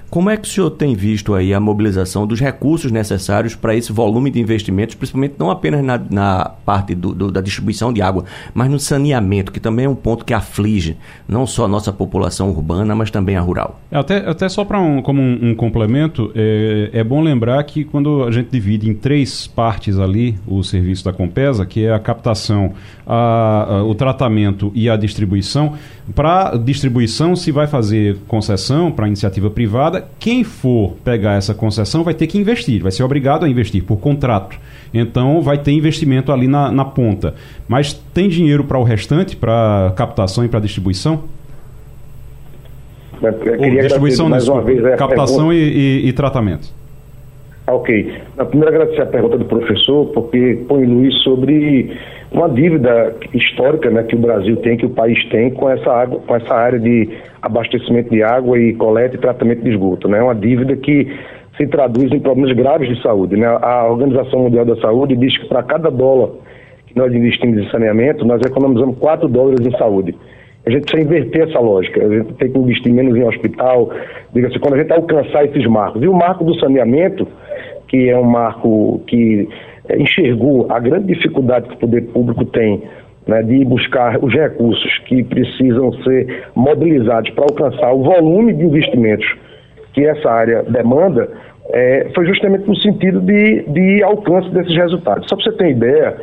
[0.10, 3.91] Como é que o senhor tem visto aí a mobilização dos recursos necessários para esse
[3.91, 8.25] volume de investimentos, principalmente não apenas na, na parte do, do, da distribuição de água,
[8.51, 12.49] mas no saneamento, que também é um ponto que aflige não só a nossa população
[12.49, 13.79] urbana, mas também a rural?
[13.91, 17.84] É, até, até só para um, como um, um complemento, é, é, bom lembrar que
[17.84, 21.99] quando a gente divide em três partes ali o serviço da Compesa, que é a
[21.99, 22.73] captação,
[23.05, 25.74] a, a, o tratamento e a distribuição,
[26.15, 32.13] para distribuição se vai fazer concessão para iniciativa privada quem for pegar essa concessão vai
[32.13, 34.58] ter que investir, vai ser obrigado a investir por contrato.
[34.93, 37.36] Então vai ter investimento ali na, na ponta.
[37.67, 41.24] Mas tem dinheiro para o restante, para captação e para distribuição?
[43.22, 46.69] Ou distribuição, mais desculpa, uma vez, captação e, e, e tratamento.
[47.69, 48.13] Ah, ok.
[48.36, 51.95] Na primeira agradecer a pergunta do professor, porque põe luz sobre
[52.31, 56.19] uma dívida histórica né, que o Brasil tem, que o país tem com essa, água,
[56.19, 57.09] com essa área de
[57.41, 60.07] abastecimento de água e coleta e tratamento de esgoto.
[60.07, 60.21] É né?
[60.21, 61.07] uma dívida que
[61.57, 63.35] se traduz em problemas graves de saúde.
[63.35, 63.47] Né?
[63.47, 66.29] A Organização Mundial da Saúde diz que para cada dólar
[66.85, 70.15] que nós investimos em saneamento, nós economizamos 4 dólares em saúde.
[70.65, 72.03] A gente precisa inverter essa lógica.
[72.03, 73.89] A gente tem que investir menos em hospital,
[74.33, 76.01] diga-se, quando a gente alcançar esses marcos.
[76.03, 77.27] E o marco do saneamento,
[77.87, 79.47] que é um marco que
[79.97, 82.84] enxergou a grande dificuldade que o poder público tem
[83.28, 89.28] né, de buscar os recursos que precisam ser mobilizados para alcançar o volume de investimentos
[89.93, 91.30] que essa área demanda,
[91.71, 95.28] é, foi justamente no sentido de, de alcance desses resultados.
[95.30, 96.15] Só para você ter ideia,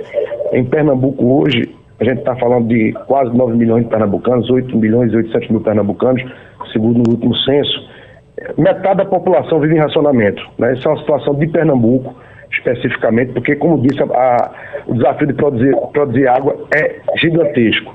[0.52, 1.68] em Pernambuco hoje,
[2.00, 5.60] a gente está falando de quase 9 milhões de pernambucanos, 8 milhões e 800 mil
[5.60, 6.22] pernambucanos,
[6.72, 7.88] segundo o último censo.
[8.58, 10.42] Metade da população vive em racionamento.
[10.58, 10.72] Né?
[10.72, 12.14] Essa é uma situação de Pernambuco
[12.50, 14.50] especificamente, porque, como disse, a, a,
[14.86, 17.94] o desafio de produzir, produzir água é gigantesco.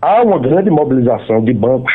[0.00, 1.92] Há uma grande mobilização de bancos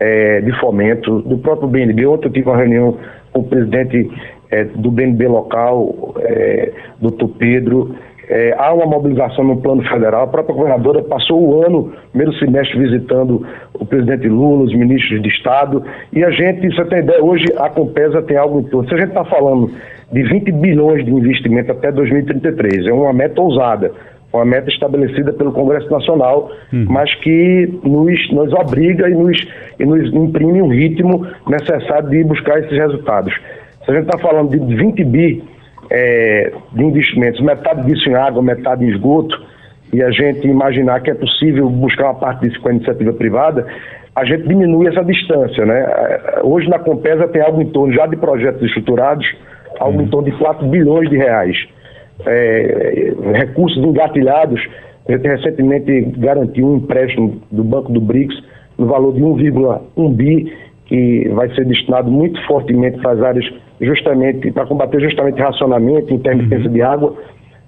[0.00, 2.06] é, de fomento, do próprio BNB.
[2.06, 2.96] Ontem eu tive uma reunião
[3.32, 4.10] com o presidente
[4.50, 7.94] é, do BNB local, é, doutor Pedro.
[8.28, 10.24] É, há uma mobilização no plano federal.
[10.24, 15.28] A própria governadora passou o ano, primeiro semestre, visitando o presidente Lula, os ministros de
[15.28, 15.84] Estado.
[16.12, 18.88] E a gente, você tem ideia, hoje a Compesa tem algo em torno.
[18.88, 19.70] Se a gente está falando
[20.14, 22.86] de 20 bilhões de investimento até 2033.
[22.86, 23.90] É uma meta ousada,
[24.32, 26.86] uma meta estabelecida pelo Congresso Nacional, uhum.
[26.88, 29.44] mas que nos, nos obriga e nos,
[29.76, 33.34] e nos imprime um ritmo necessário de buscar esses resultados.
[33.84, 35.42] Se a gente está falando de 20 bi
[35.90, 39.36] é, de investimentos, metade disso em água, metade em esgoto,
[39.92, 43.66] e a gente imaginar que é possível buscar uma parte disso com a iniciativa privada,
[44.14, 45.66] a gente diminui essa distância.
[45.66, 45.86] Né?
[46.44, 49.26] Hoje na Compesa tem algo em torno já de projetos estruturados,
[49.80, 51.56] algo em torno de 4 bilhões de reais.
[52.26, 54.60] É, recursos engatilhados,
[55.08, 58.42] a gente recentemente garantiu um empréstimo do Banco do BRICS
[58.78, 60.52] no valor de 1,1 bi,
[60.86, 63.44] que vai ser destinado muito fortemente para as áreas
[63.80, 67.14] justamente, para combater justamente racionamento, intermitência de água.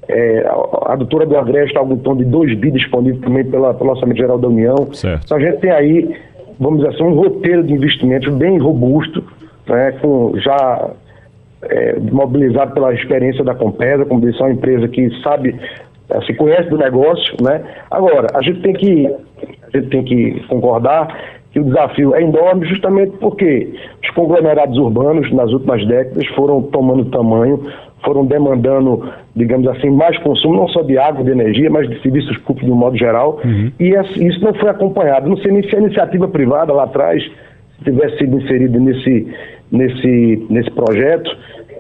[0.08, 0.46] É,
[0.86, 4.18] a doutora do Agreste, algo em torno de 2 bi disponível também pela, pelo Orçamento
[4.18, 4.92] Geral da União.
[4.92, 5.24] Certo.
[5.24, 6.16] Então a gente tem aí,
[6.60, 9.24] vamos dizer assim, um roteiro de investimentos bem robusto,
[9.68, 10.90] né, com já
[11.70, 15.54] é, mobilizado pela experiência da Compesa, como disse, é uma empresa que sabe,
[16.10, 17.62] é, se conhece do negócio, né?
[17.90, 21.08] Agora, a gente tem que, a gente tem que concordar
[21.52, 27.06] que o desafio é enorme justamente porque os conglomerados urbanos nas últimas décadas foram tomando
[27.06, 27.66] tamanho,
[28.04, 32.36] foram demandando, digamos assim, mais consumo, não só de água, de energia, mas de serviços
[32.38, 33.72] públicos de um modo geral, uhum.
[33.80, 33.94] e
[34.26, 35.28] isso não foi acompanhado.
[35.28, 37.26] Não sei nem se a iniciativa privada lá atrás
[37.82, 39.26] tivesse sido inserida nesse,
[39.72, 41.30] nesse, nesse projeto,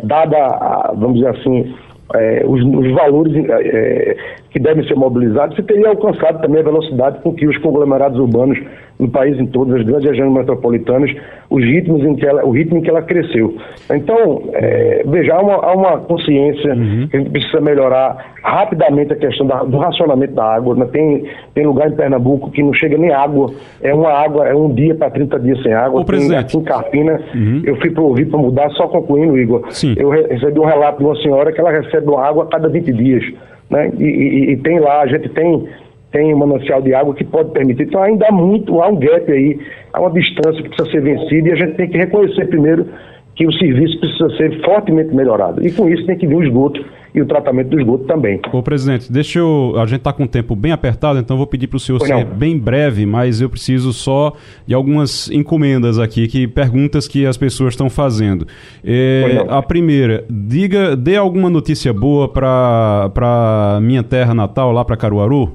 [0.02, 1.74] dada, vamos dizer assim,
[2.14, 4.16] é, os, os, valores é,
[4.56, 8.58] que devem ser mobilizados, você teria alcançado também a velocidade com que os conglomerados urbanos
[8.98, 11.14] no país em todas as grandes regiões metropolitanas,
[11.50, 13.54] os ritmos em que ela, o ritmo em que ela cresceu.
[13.92, 17.06] Então, é, veja, há uma, há uma consciência uhum.
[17.06, 20.74] que a gente precisa melhorar rapidamente a questão da, do racionamento da água.
[20.74, 20.86] Né?
[20.90, 24.72] Tem, tem lugar em Pernambuco que não chega nem água, é uma água, é um
[24.72, 26.00] dia para 30 dias sem água.
[26.00, 26.38] O presidente.
[26.38, 27.60] Aqui em Carpina, uhum.
[27.62, 29.66] eu fui para ouvir para mudar, só concluindo, Igor.
[29.68, 29.94] Sim.
[29.98, 32.90] Eu recebi um relato de uma senhora que ela recebe uma água a cada 20
[32.94, 33.22] dias.
[33.70, 33.92] Né?
[33.98, 35.68] E, e, e tem lá, a gente tem
[36.12, 37.82] tem um manancial de água que pode permitir.
[37.82, 39.58] Então ainda há muito, há um gap aí,
[39.92, 42.86] há uma distância que precisa ser vencida e a gente tem que reconhecer primeiro
[43.34, 45.66] que o serviço precisa ser fortemente melhorado.
[45.66, 46.82] E com isso tem que vir o esgoto
[47.16, 48.38] e o tratamento do esgoto também.
[48.52, 49.72] Ô, presidente, deixa eu.
[49.76, 52.26] A gente está com o tempo bem apertado, então vou pedir para o senhor ser
[52.26, 54.34] bem breve, mas eu preciso só
[54.66, 58.46] de algumas encomendas aqui, que perguntas que as pessoas estão fazendo.
[58.84, 65.52] É, a primeira, diga, dê alguma notícia boa para minha terra natal, lá para Caruaru.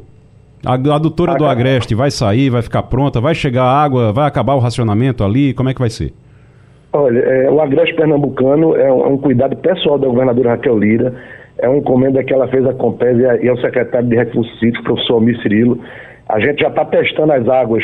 [0.65, 4.59] A adutora do Agreste vai sair, vai ficar pronta, vai chegar água, vai acabar o
[4.59, 6.11] racionamento ali, como é que vai ser?
[6.93, 11.13] Olha, é, o Agreste Pernambucano é um, é um, cuidado pessoal da governadora Raquel Lira,
[11.59, 15.13] é uma encomenda que ela fez à Compes e, ao secretário de Recursos Hídricos, professor
[15.15, 15.79] Almir Cirilo.
[16.29, 17.83] A gente já está testando as águas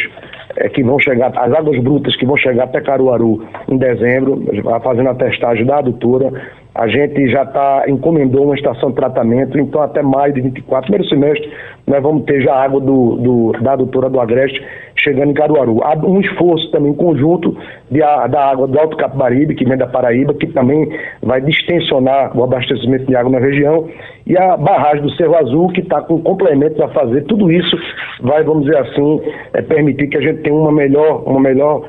[0.56, 4.42] é, que vão chegar, as águas brutas que vão chegar até Caruaru em dezembro,
[4.84, 6.32] fazendo a testagem da adutora.
[6.78, 11.10] A gente já está encomendou uma estação de tratamento, então até maio de 24, primeiro
[11.10, 11.52] semestre,
[11.88, 14.64] nós vamos ter já água do, do, da adutora do Agreste
[14.98, 15.82] chegando em Caruaru.
[15.84, 17.56] Há um esforço também conjunto
[17.90, 20.88] de, da água do Alto Capibaribe, que vem da Paraíba, que também
[21.24, 23.88] vai distensionar o abastecimento de água na região,
[24.26, 27.24] e a barragem do Cerro Azul, que está com complementos a fazer.
[27.26, 27.76] Tudo isso
[28.22, 29.22] vai, vamos dizer assim,
[29.54, 31.84] é, permitir que a gente tenha uma melhor, uma melhor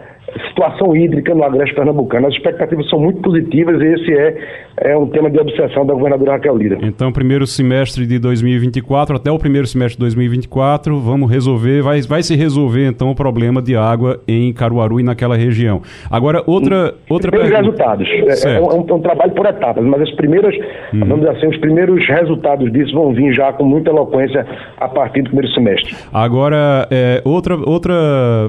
[0.48, 2.26] situação hídrica no Agreste Pernambucano.
[2.26, 6.32] As expectativas são muito positivas e esse é, é um tema de obsessão da governadora
[6.32, 6.78] Raquel Lira.
[6.82, 12.22] Então, primeiro semestre de 2024 até o primeiro semestre de 2024, vamos resolver, vai, vai
[12.22, 15.82] se resolver então o problema de água em Caruaru e naquela região.
[16.10, 17.56] Agora, outra, outra pergunta.
[17.56, 18.08] resultados.
[18.08, 20.54] É, é, um, é, um, trabalho por etapas, mas as primeiras,
[20.92, 21.00] uhum.
[21.00, 24.46] vamos dizer assim, os primeiros resultados disso vão vir já com muita eloquência
[24.78, 25.94] a partir do primeiro semestre.
[26.12, 27.94] Agora, é, outra, outra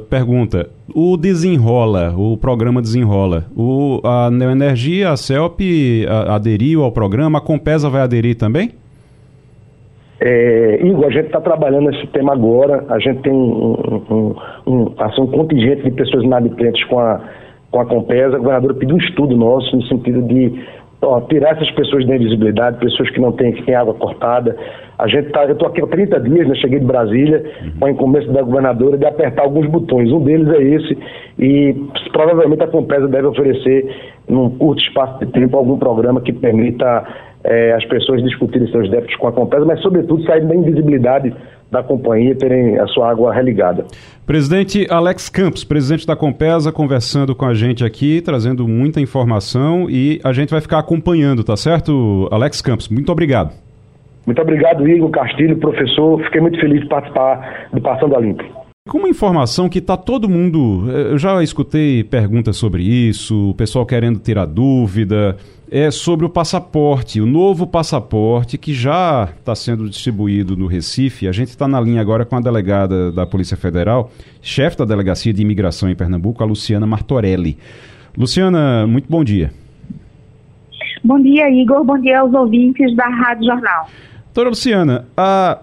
[0.10, 0.70] pergunta.
[0.94, 1.15] O
[1.70, 7.90] Desenrola, o programa Desenrola, o, a Neoenergia, a CELP a, aderiu ao programa, a Compesa
[7.90, 8.72] vai aderir também?
[10.20, 13.76] É, Igor, a gente está trabalhando nesse tema agora, a gente tem um,
[14.10, 17.22] um, um, assim, um contingente de pessoas inadimplentes com a,
[17.70, 20.60] com a Compesa, a governadora pediu um estudo nosso no sentido de
[21.04, 24.58] ó, tirar essas pessoas da invisibilidade, pessoas que não têm, que têm água cortada.
[25.00, 27.42] A gente tá, eu estou aqui há 30 dias, né, cheguei de Brasília,
[27.80, 30.12] com a incumbência da governadora de apertar alguns botões.
[30.12, 30.98] Um deles é esse,
[31.40, 31.74] e
[32.12, 33.96] provavelmente a Compesa deve oferecer,
[34.28, 37.08] num curto espaço de tempo, algum programa que permita
[37.46, 41.34] é, as pessoas discutirem seus débitos com a Compesa, mas, sobretudo, sair da invisibilidade
[41.72, 43.86] da companhia terem a sua água religada.
[44.26, 50.20] Presidente Alex Campos, presidente da Compesa, conversando com a gente aqui, trazendo muita informação e
[50.26, 52.90] a gente vai ficar acompanhando, tá certo, Alex Campos?
[52.90, 53.69] Muito obrigado.
[54.26, 56.22] Muito obrigado, Igor Castilho, professor.
[56.26, 58.44] Fiquei muito feliz de participar do Passando a Limpo.
[58.88, 60.86] Com uma informação que está todo mundo.
[60.90, 65.38] Eh, eu já escutei perguntas sobre isso, o pessoal querendo tirar dúvida.
[65.72, 71.28] É sobre o passaporte, o novo passaporte que já está sendo distribuído no Recife.
[71.28, 74.10] A gente está na linha agora com a delegada da Polícia Federal,
[74.42, 77.56] chefe da Delegacia de Imigração em Pernambuco, a Luciana Martorelli.
[78.18, 79.52] Luciana, muito bom dia.
[81.04, 81.84] Bom dia, Igor.
[81.84, 83.88] Bom dia aos ouvintes da Rádio Jornal.
[84.39, 85.06] Doutora Luciana,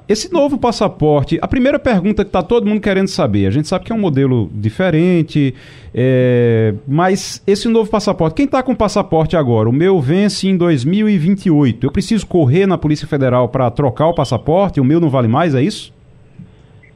[0.07, 3.87] esse novo passaporte, a primeira pergunta que está todo mundo querendo saber, a gente sabe
[3.87, 5.55] que é um modelo diferente,
[5.95, 9.67] é, mas esse novo passaporte, quem está com passaporte agora?
[9.67, 11.87] O meu vence em 2028.
[11.87, 14.79] Eu preciso correr na Polícia Federal para trocar o passaporte?
[14.79, 15.96] O meu não vale mais, é isso?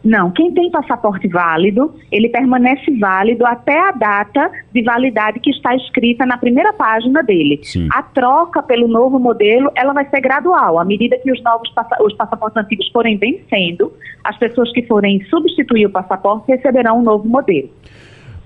[0.03, 5.75] Não, quem tem passaporte válido, ele permanece válido até a data de validade que está
[5.77, 7.61] escrita na primeira página dele.
[7.63, 7.87] Sim.
[7.93, 10.79] A troca pelo novo modelo, ela vai ser gradual.
[10.79, 13.93] À medida que os novos os passaportes antigos forem vencendo,
[14.25, 17.69] as pessoas que forem substituir o passaporte receberão um novo modelo.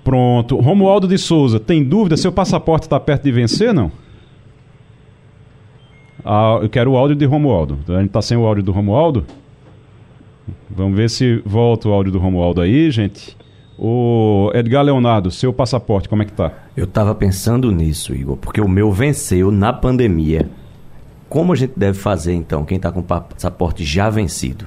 [0.03, 0.57] Pronto.
[0.57, 3.93] Romualdo de Souza, tem dúvida se o passaporte está perto de vencer, não?
[6.25, 7.79] Ah, eu quero o áudio de Romualdo.
[7.89, 9.25] A gente está sem o áudio do Romualdo?
[10.71, 13.37] Vamos ver se volta o áudio do Romualdo aí, gente.
[13.79, 16.53] O Edgar Leonardo, seu passaporte, como é que tá?
[16.77, 20.49] Eu tava pensando nisso, Igor, porque o meu venceu na pandemia.
[21.29, 24.67] Como a gente deve fazer então, quem está com o passaporte já vencido?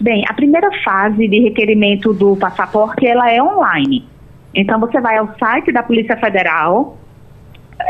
[0.00, 4.04] Bem, a primeira fase de requerimento do passaporte, ela é online.
[4.54, 6.96] Então você vai ao site da Polícia Federal,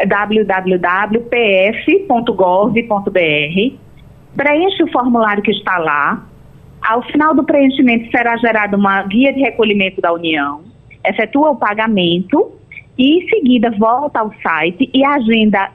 [0.07, 1.19] www.pf.gov.br,
[4.37, 6.28] preenche o formulário que está lá,
[6.83, 10.63] ao final do preenchimento será gerada uma guia de recolhimento da União,
[11.05, 12.53] efetua o pagamento
[12.97, 15.71] e em seguida volta ao site e agenda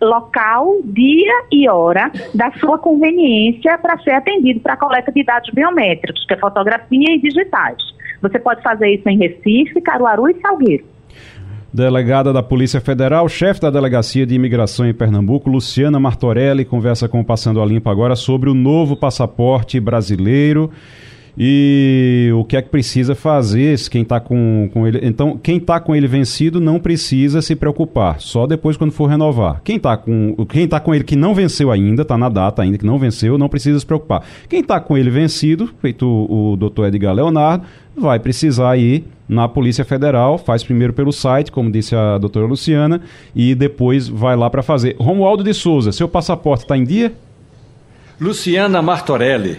[0.00, 5.50] local, dia e hora da sua conveniência para ser atendido para a coleta de dados
[5.50, 7.82] biométricos, que é fotografia e digitais.
[8.20, 10.84] Você pode fazer isso em Recife, Caruaru e Salgueiro
[11.76, 17.20] delegada da Polícia Federal, chefe da Delegacia de Imigração em Pernambuco, Luciana Martorelli, conversa com
[17.20, 20.70] o Passando a Limpo agora sobre o novo passaporte brasileiro
[21.38, 25.00] e o que é que precisa fazer quem está com, com ele.
[25.02, 29.60] Então, quem está com ele vencido não precisa se preocupar, só depois quando for renovar.
[29.62, 32.78] Quem está com, quem tá com ele que não venceu ainda, está na data ainda
[32.78, 34.24] que não venceu, não precisa se preocupar.
[34.48, 37.64] Quem está com ele vencido, feito o, o doutor Edgar Leonardo,
[37.96, 43.00] vai precisar ir na Polícia Federal, faz primeiro pelo site, como disse a doutora Luciana,
[43.34, 44.96] e depois vai lá para fazer.
[44.98, 47.12] Romualdo de Souza, seu passaporte está em dia?
[48.20, 49.58] Luciana Martorelli,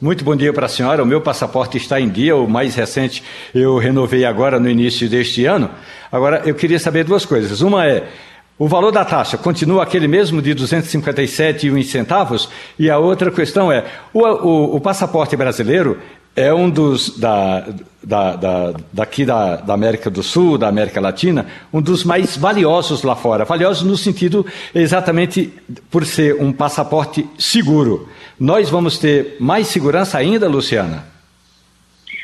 [0.00, 1.02] Muito bom dia para a senhora.
[1.02, 3.20] O meu passaporte está em dia, o mais recente
[3.52, 5.68] eu renovei agora no início deste ano.
[6.12, 7.62] Agora, eu queria saber duas coisas.
[7.62, 8.06] Uma é,
[8.56, 12.48] o valor da taxa continua aquele mesmo de 257,1 centavos?
[12.78, 15.98] E a outra questão é, o, o, o passaporte brasileiro
[16.36, 17.66] é um dos da,
[18.00, 23.02] da, da, daqui da, da, América do Sul, da América Latina, um dos mais valiosos
[23.02, 23.44] lá fora.
[23.44, 25.52] Valiosos no sentido exatamente
[25.90, 28.08] por ser um passaporte seguro.
[28.38, 31.04] Nós vamos ter mais segurança ainda, Luciana?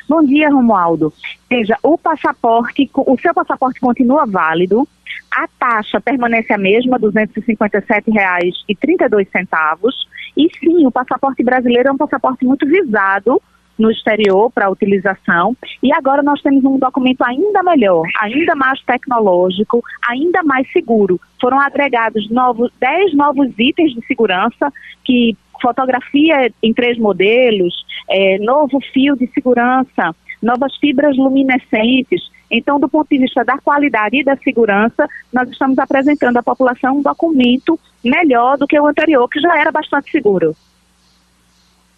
[0.09, 1.13] Bom dia, Romualdo.
[1.51, 4.87] Veja, o passaporte, o seu passaporte continua válido,
[5.29, 9.93] a taxa permanece a mesma, R$ 257,32.
[10.37, 13.43] E sim, o passaporte brasileiro é um passaporte muito visado
[13.77, 15.57] no exterior para utilização.
[15.83, 21.21] E agora nós temos um documento ainda melhor, ainda mais tecnológico, ainda mais seguro.
[21.41, 24.73] Foram agregados novos, 10 novos itens de segurança
[25.05, 27.75] que fotografia em três modelos,
[28.11, 32.21] é, novo fio de segurança, novas fibras luminescentes.
[32.51, 36.99] Então, do ponto de vista da qualidade e da segurança, nós estamos apresentando à população
[36.99, 40.55] um documento melhor do que o anterior, que já era bastante seguro.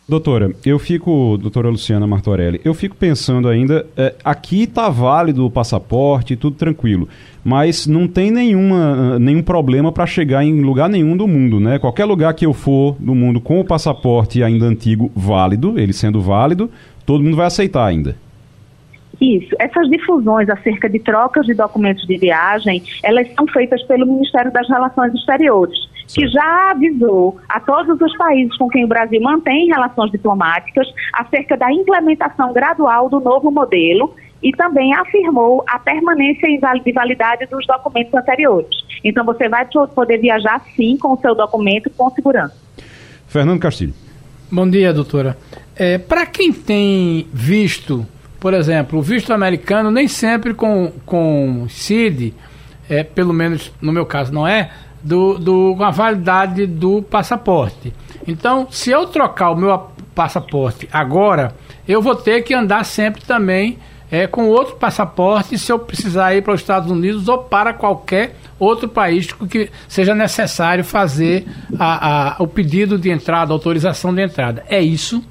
[0.09, 5.51] Doutora, eu fico, doutora Luciana Martorelli, eu fico pensando ainda, é, aqui está válido o
[5.51, 7.09] passaporte, tudo tranquilo,
[7.45, 11.81] mas não tem nenhuma, nenhum problema para chegar em lugar nenhum do mundo, né?
[11.81, 16.21] Qualquer lugar que eu for do mundo com o passaporte ainda antigo válido, ele sendo
[16.21, 16.71] válido,
[17.05, 18.17] todo mundo vai aceitar ainda.
[19.21, 19.57] Isso.
[19.59, 24.69] Essas difusões acerca de trocas de documentos de viagem, elas são feitas pelo Ministério das
[24.69, 30.11] Relações Exteriores que já avisou a todos os países com quem o Brasil mantém relações
[30.11, 36.49] diplomáticas acerca da implementação gradual do novo modelo e também afirmou a permanência
[36.85, 38.71] de validade dos documentos anteriores.
[39.03, 42.55] Então você vai poder viajar sim com o seu documento com segurança.
[43.27, 43.95] Fernando Castilho.
[44.51, 45.37] Bom dia, doutora.
[45.75, 48.07] É, Para quem tem visto,
[48.39, 52.33] por exemplo, o visto americano nem sempre com, com CID,
[52.89, 54.71] é, pelo menos no meu caso não é,
[55.07, 57.95] do, do, com a validade do passaporte.
[58.27, 61.55] Então, se eu trocar o meu passaporte agora,
[61.87, 63.79] eu vou ter que andar sempre também
[64.11, 68.37] é, com outro passaporte se eu precisar ir para os Estados Unidos ou para qualquer
[68.59, 71.47] outro país que seja necessário fazer
[71.79, 74.65] a, a, o pedido de entrada, autorização de entrada.
[74.69, 75.23] É isso?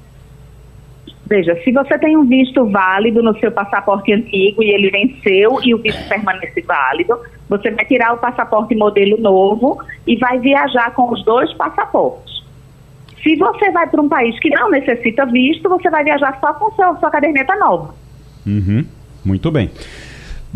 [1.28, 5.74] Veja, se você tem um visto válido no seu passaporte antigo e ele venceu e
[5.74, 7.18] o visto permanece válido,
[7.48, 12.44] você vai tirar o passaporte modelo novo e vai viajar com os dois passaportes.
[13.22, 16.70] Se você vai para um país que não necessita visto, você vai viajar só com
[16.76, 17.92] seu, sua caderneta nova.
[18.46, 18.86] Uhum.
[19.24, 19.68] Muito bem.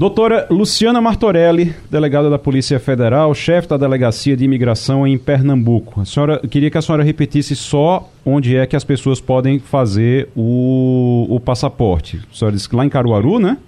[0.00, 6.00] Doutora Luciana Martorelli, delegada da Polícia Federal, chefe da Delegacia de Imigração em Pernambuco.
[6.00, 10.30] A senhora, queria que a senhora repetisse só onde é que as pessoas podem fazer
[10.34, 12.18] o, o passaporte.
[12.32, 13.58] A senhora disse que lá em Caruaru, né?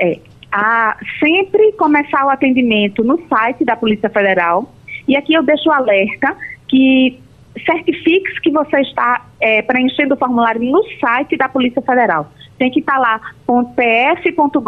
[0.00, 0.18] É.
[0.50, 4.72] A, sempre começar o atendimento no site da Polícia Federal.
[5.06, 6.34] E aqui eu deixo o alerta
[6.66, 7.20] que
[7.62, 12.80] certifique que você está é, preenchendo o formulário no site da Polícia Federal tem que
[12.80, 14.60] estar lá .pf.gov.br.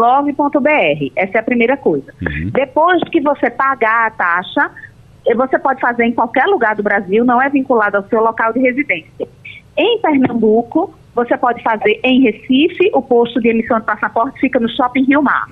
[1.17, 2.13] Essa é a primeira coisa.
[2.23, 2.51] Uhum.
[2.53, 4.71] Depois que você pagar a taxa,
[5.27, 8.53] eh, você pode fazer em qualquer lugar do Brasil, não é vinculado ao seu local
[8.53, 9.29] de residência.
[9.77, 14.69] Em Pernambuco, você pode fazer em Recife, o posto de emissão de passaporte fica no
[14.69, 15.49] Shopping Rio Mar.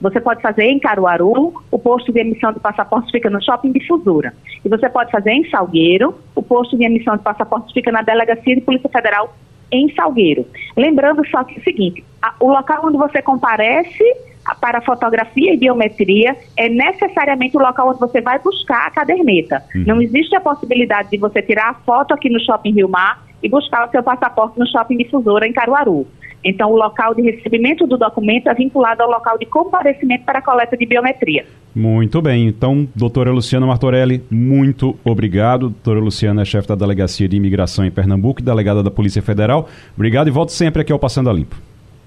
[0.00, 4.32] Você pode fazer em Caruaru, o posto de emissão de passaporte fica no Shopping Difusora.
[4.64, 8.54] E você pode fazer em Salgueiro, o posto de emissão de passaporte fica na Delegacia
[8.54, 9.34] de Polícia Federal
[9.70, 10.46] em Salgueiro.
[10.76, 14.04] Lembrando só que é o seguinte, a, o local onde você comparece
[14.60, 19.62] para fotografia e biometria é necessariamente o local onde você vai buscar a caderneta.
[19.74, 19.84] Uhum.
[19.86, 23.48] Não existe a possibilidade de você tirar a foto aqui no Shopping Rio Mar e
[23.48, 26.06] buscar o seu passaporte no Shopping Difusora em Caruaru.
[26.44, 30.42] Então, o local de recebimento do documento é vinculado ao local de comparecimento para a
[30.42, 31.44] coleta de biometria.
[31.74, 32.48] Muito bem.
[32.48, 35.68] Então, doutora Luciana Martorelli, muito obrigado.
[35.68, 39.68] Doutora Luciana é chefe da Delegacia de Imigração em Pernambuco e delegada da Polícia Federal.
[39.94, 41.56] Obrigado e volte sempre aqui ao Passando a Limpo.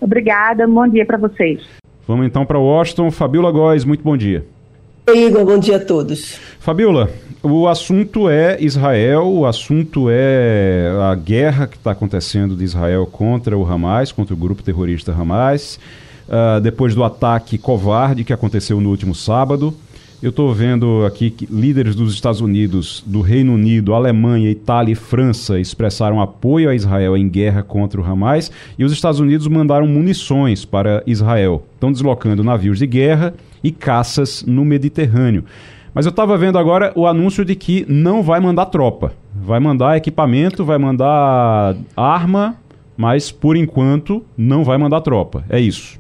[0.01, 1.61] Obrigada, bom dia para vocês.
[2.05, 3.09] Vamos então para Washington.
[3.09, 4.45] Fabiola Góes, muito bom dia.
[5.05, 6.39] Oi, Igor, bom dia a todos.
[6.61, 7.09] Fabiola,
[7.41, 13.57] o assunto é Israel, o assunto é a guerra que está acontecendo de Israel contra
[13.57, 15.77] o Hamas, contra o grupo terrorista Hamas,
[16.25, 19.75] uh, depois do ataque covarde que aconteceu no último sábado.
[20.21, 24.95] Eu estou vendo aqui que líderes dos Estados Unidos, do Reino Unido, Alemanha, Itália e
[24.95, 28.49] França expressaram apoio a Israel em guerra contra o Hamas
[28.79, 31.61] e os Estados Unidos mandaram munições para Israel.
[31.73, 33.33] Estão deslocando navios de guerra
[33.63, 35.45] e caças no Mediterrâneo.
[35.93, 39.13] Mas eu estava vendo agora o anúncio de que não vai mandar tropa.
[39.35, 42.57] vai mandar equipamento, vai mandar arma,
[42.97, 45.43] mas por enquanto não vai mandar tropa.
[45.49, 45.99] É isso.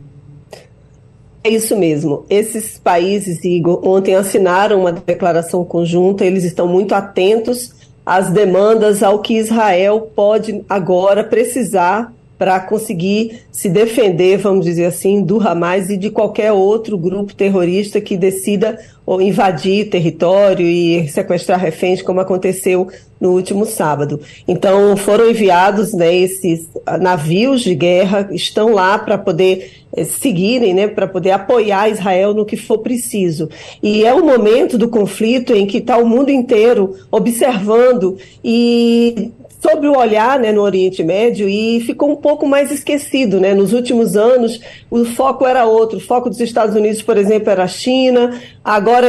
[1.43, 2.25] É isso mesmo.
[2.29, 7.73] Esses países, Igor, ontem assinaram uma declaração conjunta, eles estão muito atentos
[8.05, 12.13] às demandas ao que Israel pode agora precisar
[12.43, 18.01] para conseguir se defender, vamos dizer assim, do Hamas e de qualquer outro grupo terrorista
[18.01, 18.77] que decida
[19.21, 22.89] invadir território e sequestrar reféns, como aconteceu
[23.19, 24.19] no último sábado.
[24.45, 26.67] Então, foram enviados né, esses
[26.99, 32.45] navios de guerra, estão lá para poder eh, seguirem, né, para poder apoiar Israel no
[32.45, 33.49] que for preciso.
[33.81, 39.31] E é o momento do conflito em que está o mundo inteiro observando e
[39.63, 43.39] sobre o olhar né, no Oriente Médio e ficou um pouco mais esquecido.
[43.39, 43.53] Né?
[43.53, 44.59] Nos últimos anos,
[44.91, 45.99] o foco era outro.
[45.99, 48.37] O foco dos Estados Unidos, por exemplo, era a China.
[48.63, 49.07] Agora,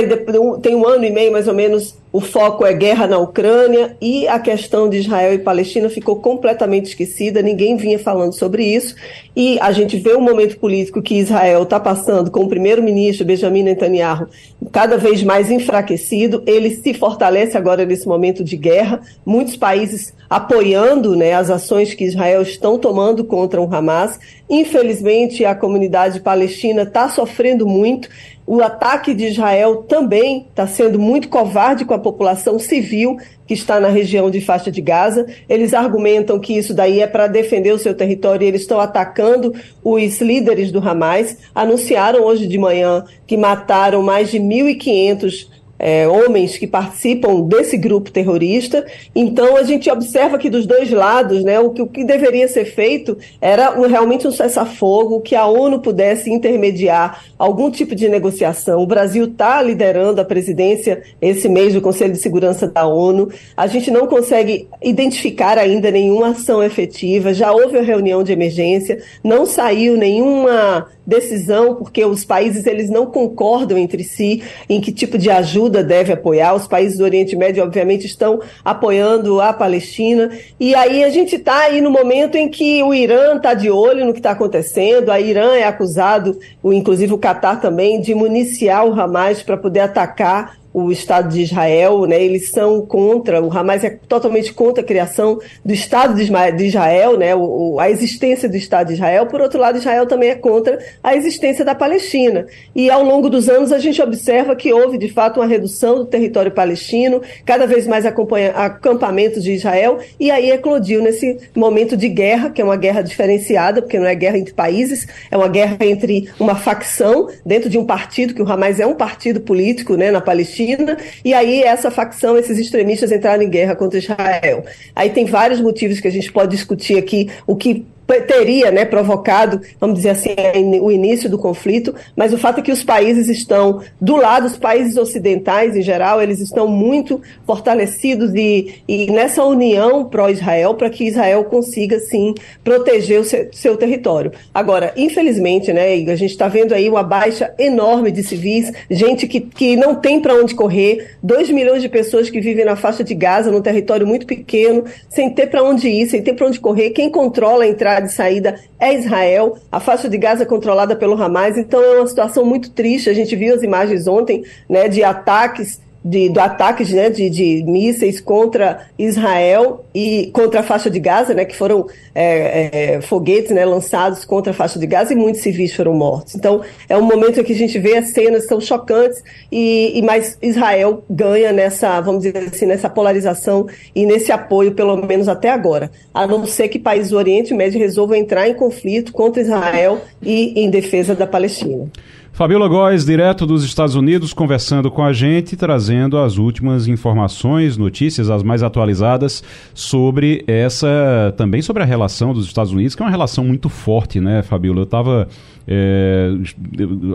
[0.61, 4.27] tem um ano e meio mais ou menos, o foco é guerra na Ucrânia e
[4.27, 8.95] a questão de Israel e Palestina ficou completamente esquecida, ninguém vinha falando sobre isso.
[9.35, 13.65] E a gente vê o momento político que Israel está passando com o primeiro-ministro Benjamin
[13.65, 14.29] Netanyahu
[14.71, 16.43] cada vez mais enfraquecido.
[16.47, 19.01] Ele se fortalece agora nesse momento de guerra.
[19.27, 24.19] Muitos países apoiando né, as ações que Israel estão tomando contra o Hamas.
[24.49, 28.09] Infelizmente, a comunidade palestina está sofrendo muito.
[28.47, 33.17] O ataque de Israel também está sendo muito covarde com a população civil
[33.47, 35.27] que está na região de faixa de Gaza.
[35.49, 39.55] Eles argumentam que isso daí é para defender o seu território e eles estão atacando
[39.83, 41.39] os líderes do Hamas.
[41.55, 45.49] Anunciaram hoje de manhã que mataram mais de 1.500
[45.85, 48.87] é, homens que participam desse grupo terrorista.
[49.15, 52.65] Então, a gente observa que dos dois lados, né, o, que, o que deveria ser
[52.65, 58.81] feito era um, realmente um cessar-fogo, que a ONU pudesse intermediar algum tipo de negociação.
[58.81, 63.29] O Brasil está liderando a presidência esse mês do Conselho de Segurança da ONU.
[63.55, 67.35] A gente não consegue identificar ainda nenhuma ação efetiva.
[67.35, 73.05] Já houve a reunião de emergência, não saiu nenhuma decisão, porque os países eles não
[73.05, 76.55] concordam entre si em que tipo de ajuda deve apoiar.
[76.55, 80.31] Os países do Oriente Médio, obviamente, estão apoiando a Palestina.
[80.61, 84.05] E aí a gente está aí no momento em que o Irã está de olho
[84.05, 85.11] no que está acontecendo.
[85.11, 90.57] A Irã é acusado, inclusive o Catar também, de municiar o Hamas para poder atacar
[90.75, 92.21] o Estado de Israel, né?
[92.21, 97.33] Eles são contra, o Hamas é totalmente contra a criação do Estado de Israel, né?
[97.33, 99.27] O, a existência do Estado de Israel.
[99.27, 102.47] Por outro lado, Israel também é contra a existência da Palestina.
[102.75, 106.07] E ao longo dos anos a gente observa que houve de fato uma redução do
[106.07, 112.51] território palestino, cada vez mais acampamentos de Israel, e aí eclodiu nesse momento de guerra,
[112.51, 116.29] que é uma guerra diferenciada, porque não é guerra entre países, é uma guerra entre
[116.41, 120.21] uma facção dentro de um partido, que o Hamas é um partido político, né, na
[120.21, 124.65] Palestina Palestina, e aí essa facção, esses extremistas entraram em guerra contra Israel.
[124.95, 127.87] Aí tem vários motivos que a gente pode discutir aqui, o que
[128.27, 130.35] teria né, provocado, vamos dizer assim,
[130.81, 134.57] o início do conflito, mas o fato é que os países estão do lado, os
[134.57, 141.05] países ocidentais em geral, eles estão muito fortalecidos e, e nessa união pró-Israel para que
[141.05, 144.33] Israel consiga, sim, proteger o seu, seu território.
[144.53, 149.41] Agora, infelizmente, né, a gente está vendo aí uma baixa enorme de civis, gente que,
[149.41, 153.15] que não tem para onde correr, 2 milhões de pessoas que vivem na faixa de
[153.15, 156.91] Gaza, num território muito pequeno, sem ter para onde ir, sem ter para onde correr,
[156.91, 160.97] quem controla a entrada entrada e saída é Israel, a faixa de Gaza é controlada
[160.97, 163.09] pelo Hamas, então é uma situação muito triste.
[163.09, 167.65] A gente viu as imagens ontem né, de ataques de, do ataques né, de, de
[167.67, 173.51] mísseis contra Israel e contra a faixa de Gaza, né, que foram é, é, foguetes
[173.53, 176.35] né, lançados contra a faixa de Gaza e muitos civis foram mortos.
[176.35, 180.03] Então é um momento em que a gente vê as cenas tão chocantes e, e
[180.03, 185.51] mais Israel ganha nessa, vamos dizer assim, nessa polarização e nesse apoio, pelo menos até
[185.51, 185.91] agora.
[186.13, 190.53] A não ser que países do Oriente Médio resolvam entrar em conflito contra Israel e
[190.63, 191.89] em defesa da Palestina.
[192.35, 198.29] Fabiola Góes, direto dos Estados Unidos, conversando com a gente, trazendo as últimas informações, notícias,
[198.29, 199.41] as mais atualizadas
[199.73, 204.19] sobre essa, também sobre a relação dos Estados Unidos, que é uma relação muito forte,
[204.19, 204.81] né, Fabiola?
[204.81, 205.29] Eu estava
[205.67, 206.31] é,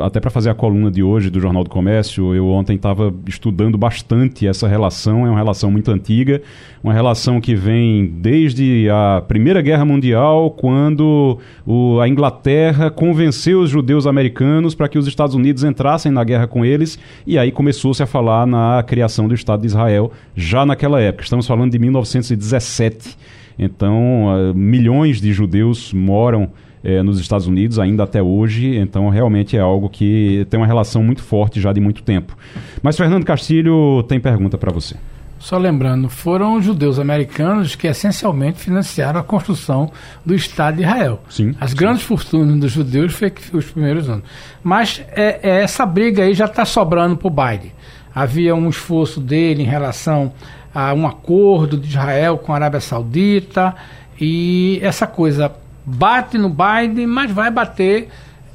[0.04, 3.78] até para fazer a coluna de hoje do Jornal do Comércio, eu ontem estava estudando
[3.78, 5.26] bastante essa relação.
[5.26, 6.42] É uma relação muito antiga,
[6.84, 13.70] uma relação que vem desde a Primeira Guerra Mundial, quando o, a Inglaterra convenceu os
[13.70, 16.98] judeus americanos para que os Estados Unidos entrassem na guerra com eles,
[17.28, 21.24] e aí começou-se a falar na criação do Estado de Israel já naquela época.
[21.24, 23.16] Estamos falando de 1917.
[23.60, 26.50] Então, uh, milhões de judeus moram
[26.84, 31.04] é, nos Estados Unidos ainda até hoje, então realmente é algo que tem uma relação
[31.04, 32.38] muito forte já de muito tempo.
[32.82, 34.96] Mas Fernando Castilho tem pergunta para você.
[35.40, 39.90] Só lembrando, foram os judeus americanos que essencialmente financiaram a construção
[40.26, 41.22] do Estado de Israel.
[41.30, 41.78] Sim, As sim.
[41.78, 44.26] grandes fortunas dos judeus foi que os primeiros anos.
[44.62, 47.72] Mas é, é, essa briga aí já está sobrando para o Biden.
[48.14, 50.34] Havia um esforço dele em relação
[50.76, 53.74] a um acordo de Israel com a Arábia Saudita
[54.20, 55.50] e essa coisa
[55.96, 58.10] bate no Biden, mas vai bater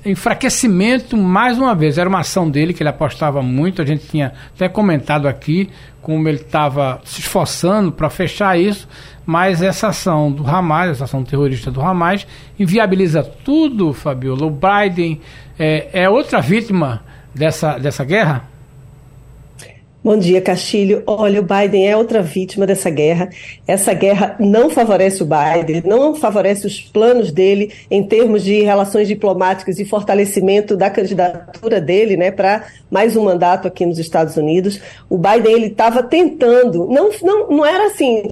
[0.04, 1.98] enfraquecimento mais uma vez.
[1.98, 3.80] Era uma ação dele que ele apostava muito.
[3.80, 5.70] A gente tinha até comentado aqui
[6.02, 8.86] como ele estava se esforçando para fechar isso,
[9.24, 12.26] mas essa ação do Hamas, essa ação terrorista do Hamas,
[12.58, 14.44] inviabiliza tudo, Fabiola.
[14.44, 15.20] O Biden
[15.58, 17.02] é, é outra vítima
[17.34, 18.53] dessa, dessa guerra?
[20.04, 21.02] Bom dia, Castilho.
[21.06, 23.30] Olha, o Biden é outra vítima dessa guerra.
[23.66, 29.08] Essa guerra não favorece o Biden, não favorece os planos dele em termos de relações
[29.08, 34.78] diplomáticas e fortalecimento da candidatura dele, né, para mais um mandato aqui nos Estados Unidos.
[35.08, 38.30] O Biden ele estava tentando, não, não, não era assim.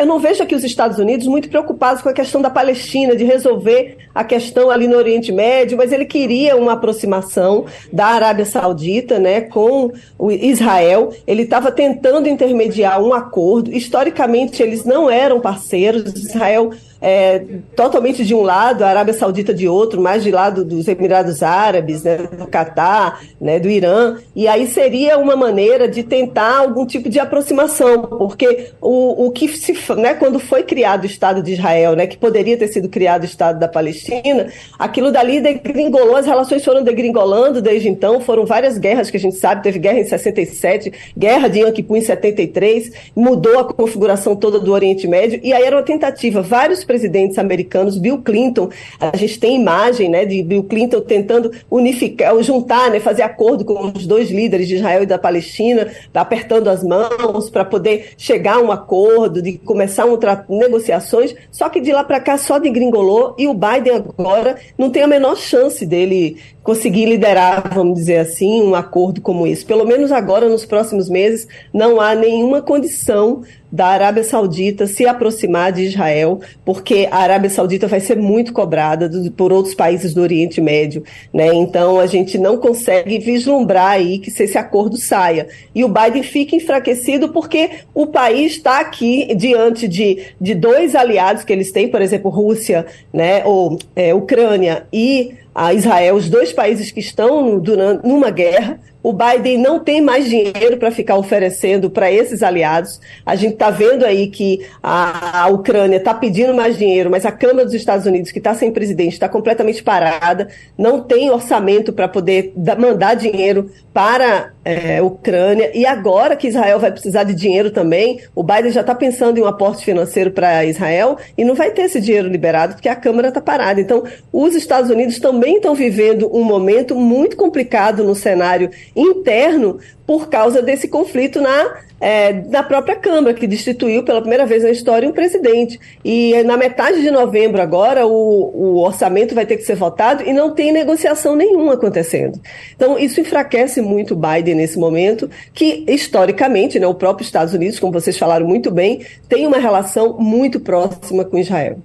[0.00, 3.22] Eu não vejo aqui os Estados Unidos muito preocupados com a questão da Palestina, de
[3.22, 9.20] resolver a questão ali no Oriente Médio, mas ele queria uma aproximação da Arábia Saudita,
[9.20, 13.70] né, com o Israel ele estava tentando intermediar um acordo.
[13.74, 16.14] Historicamente, eles não eram parceiros.
[16.14, 16.72] Israel
[17.02, 17.42] é,
[17.74, 22.04] totalmente de um lado, a Arábia Saudita de outro, mais de lado dos Emirados Árabes,
[22.04, 24.18] né, do Catar, né, do Irã.
[24.36, 29.48] E aí seria uma maneira de tentar algum tipo de aproximação, porque o, o que
[29.48, 33.22] se, né, quando foi criado o Estado de Israel, né, que poderia ter sido criado
[33.22, 34.46] o Estado da Palestina,
[34.78, 39.36] aquilo dali degringolou, as relações foram degringolando desde então, foram várias guerras que a gente
[39.36, 44.60] sabe, teve guerra em 67, guerra de Yom Kippur em 73, mudou a configuração toda
[44.60, 48.68] do Oriente Médio, e aí era uma tentativa, vários presidentes americanos, Bill Clinton,
[49.00, 53.90] a gente tem imagem né, de Bill Clinton tentando unificar, juntar, né, fazer acordo com
[53.96, 58.60] os dois líderes de Israel e da Palestina, apertando as mãos para poder chegar a
[58.60, 60.18] um acordo, de começar um
[60.50, 65.02] negociações, só que de lá para cá só degringolou e o Biden agora não tem
[65.02, 69.64] a menor chance dele conseguir liderar, vamos dizer assim, um acordo como esse.
[69.64, 73.42] Pelo menos agora, nos próximos meses, não há nenhuma condição
[73.72, 79.10] da Arábia Saudita se aproximar de Israel, porque a Arábia Saudita vai ser muito cobrada
[79.34, 81.02] por outros países do Oriente Médio,
[81.32, 81.54] né?
[81.54, 85.48] Então a gente não consegue vislumbrar aí que se esse acordo saia.
[85.74, 91.42] E o Biden fica enfraquecido porque o país está aqui diante de, de dois aliados
[91.42, 93.42] que eles têm, por exemplo, Rússia, né?
[93.46, 98.80] Ou é, Ucrânia e a Israel, os dois países que estão durante, numa guerra.
[99.02, 103.00] O Biden não tem mais dinheiro para ficar oferecendo para esses aliados.
[103.26, 107.32] A gente está vendo aí que a, a Ucrânia está pedindo mais dinheiro, mas a
[107.32, 110.48] Câmara dos Estados Unidos, que está sem presidente, está completamente parada,
[110.78, 115.70] não tem orçamento para poder da, mandar dinheiro para é, a Ucrânia.
[115.74, 119.42] E agora que Israel vai precisar de dinheiro também, o Biden já está pensando em
[119.42, 123.28] um aporte financeiro para Israel e não vai ter esse dinheiro liberado porque a Câmara
[123.28, 123.80] está parada.
[123.80, 130.28] Então, os Estados Unidos também estão vivendo um momento muito complicado no cenário interno por
[130.28, 135.08] causa desse conflito na, é, na própria Câmara, que destituiu pela primeira vez na história
[135.08, 135.78] um presidente.
[136.04, 140.32] E na metade de novembro, agora, o, o orçamento vai ter que ser votado e
[140.32, 142.40] não tem negociação nenhuma acontecendo.
[142.74, 147.92] Então, isso enfraquece muito Biden nesse momento, que historicamente, né, o próprio Estados Unidos, como
[147.92, 151.78] vocês falaram muito bem, tem uma relação muito próxima com Israel.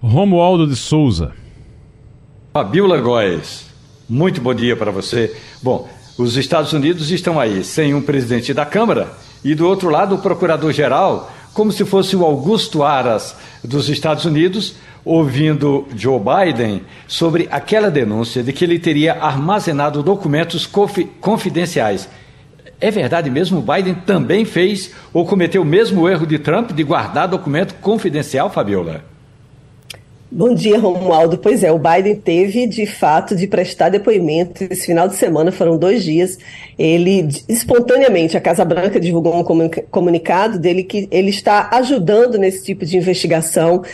[0.00, 1.32] Romualdo de Souza.
[2.52, 3.66] Fabiola Góes,
[4.08, 5.34] muito bom dia para você.
[5.60, 9.12] Bom, os Estados Unidos estão aí sem um presidente da Câmara
[9.42, 14.74] e do outro lado o procurador-geral, como se fosse o Augusto Aras dos Estados Unidos,
[15.04, 20.68] ouvindo Joe Biden sobre aquela denúncia de que ele teria armazenado documentos
[21.20, 22.08] confidenciais.
[22.80, 23.60] É verdade mesmo?
[23.62, 29.13] Biden também fez ou cometeu o mesmo erro de Trump de guardar documento confidencial, Fabiola?
[30.36, 31.38] Bom dia, Romualdo.
[31.38, 35.78] Pois é, o Biden teve de fato de prestar depoimento esse final de semana, foram
[35.78, 36.36] dois dias.
[36.76, 39.44] Ele, espontaneamente, a Casa Branca divulgou um
[39.88, 43.84] comunicado dele que ele está ajudando nesse tipo de investigação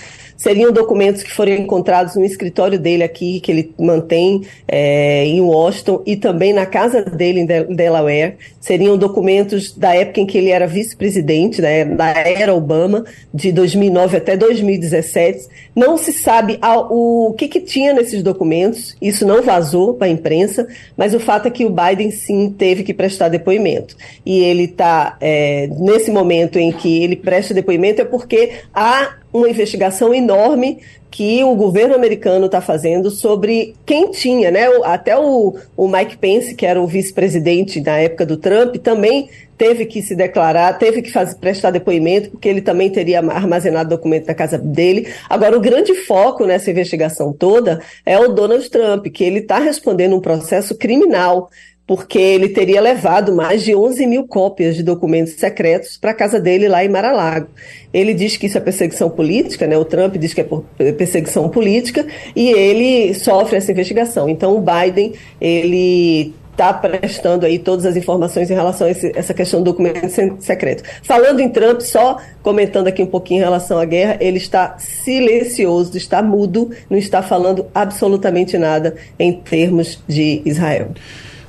[0.40, 6.02] seriam documentos que foram encontrados no escritório dele aqui, que ele mantém é, em Washington,
[6.06, 8.36] e também na casa dele em Delaware.
[8.58, 14.16] Seriam documentos da época em que ele era vice-presidente, né, da era Obama, de 2009
[14.16, 15.46] até 2017.
[15.76, 20.66] Não se sabe o que, que tinha nesses documentos, isso não vazou para a imprensa,
[20.96, 23.94] mas o fato é que o Biden sim teve que prestar depoimento.
[24.24, 29.48] E ele está, é, nesse momento em que ele presta depoimento, é porque há uma
[29.48, 30.78] investigação enorme
[31.10, 34.66] que o governo americano está fazendo sobre quem tinha, né?
[34.84, 39.28] Até o, o Mike Pence, que era o vice-presidente na época do Trump, também
[39.58, 44.26] teve que se declarar, teve que fazer, prestar depoimento, porque ele também teria armazenado documento
[44.26, 45.08] na casa dele.
[45.28, 50.16] Agora, o grande foco nessa investigação toda é o Donald Trump, que ele está respondendo
[50.16, 51.50] um processo criminal
[51.90, 56.38] porque ele teria levado mais de 11 mil cópias de documentos secretos para a casa
[56.38, 57.48] dele lá em Mar-a-Lago.
[57.92, 59.76] Ele diz que isso é perseguição política, né?
[59.76, 64.28] O Trump diz que é perseguição política e ele sofre essa investigação.
[64.28, 69.34] Então, o Biden, ele está prestando aí todas as informações em relação a esse, essa
[69.34, 70.84] questão do documento secreto.
[71.02, 75.96] Falando em Trump, só comentando aqui um pouquinho em relação à guerra, ele está silencioso,
[75.96, 80.92] está mudo, não está falando absolutamente nada em termos de Israel.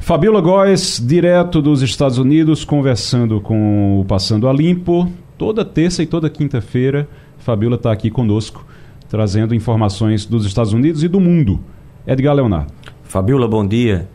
[0.01, 5.07] Fabiola Góes, direto dos Estados Unidos, conversando com o Passando a Limpo.
[5.37, 8.65] Toda terça e toda quinta-feira, Fabiola está aqui conosco,
[9.07, 11.59] trazendo informações dos Estados Unidos e do mundo.
[12.05, 12.73] Edgar Leonardo.
[13.03, 14.09] Fabiola, bom dia.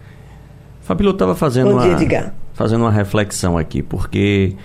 [0.81, 4.57] Fabiola, eu estava fazendo, bom dia, uma, fazendo uma reflexão aqui, porque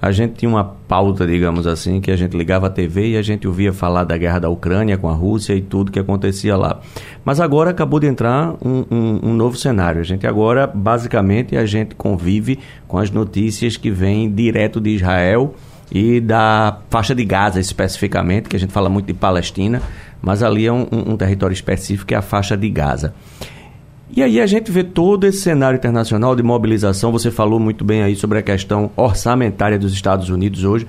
[0.00, 3.22] a gente tinha uma pauta, digamos assim, que a gente ligava a TV e a
[3.22, 6.80] gente ouvia falar da guerra da Ucrânia com a Rússia e tudo que acontecia lá.
[7.24, 10.00] Mas agora acabou de entrar um, um, um, novo cenário.
[10.00, 15.54] A gente agora, basicamente, a gente convive com as notícias que vêm direto de Israel
[15.90, 19.82] e da faixa de Gaza especificamente, que a gente fala muito de Palestina,
[20.22, 23.14] mas ali é um, um território específico que é a faixa de Gaza.
[24.10, 27.12] E aí a gente vê todo esse cenário internacional de mobilização.
[27.12, 30.86] Você falou muito bem aí sobre a questão orçamentária dos Estados Unidos hoje.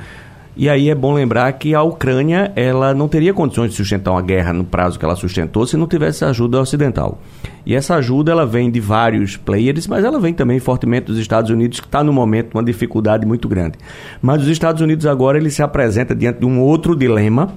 [0.56, 4.22] E aí é bom lembrar que a Ucrânia ela não teria condições de sustentar uma
[4.22, 7.22] guerra no prazo que ela sustentou se não tivesse ajuda ocidental.
[7.66, 11.52] E essa ajuda ela vem de vários players, mas ela vem também fortemente dos Estados
[11.52, 13.78] Unidos, que está no momento uma dificuldade muito grande.
[14.22, 17.54] Mas os Estados Unidos agora ele se apresenta diante de um outro dilema,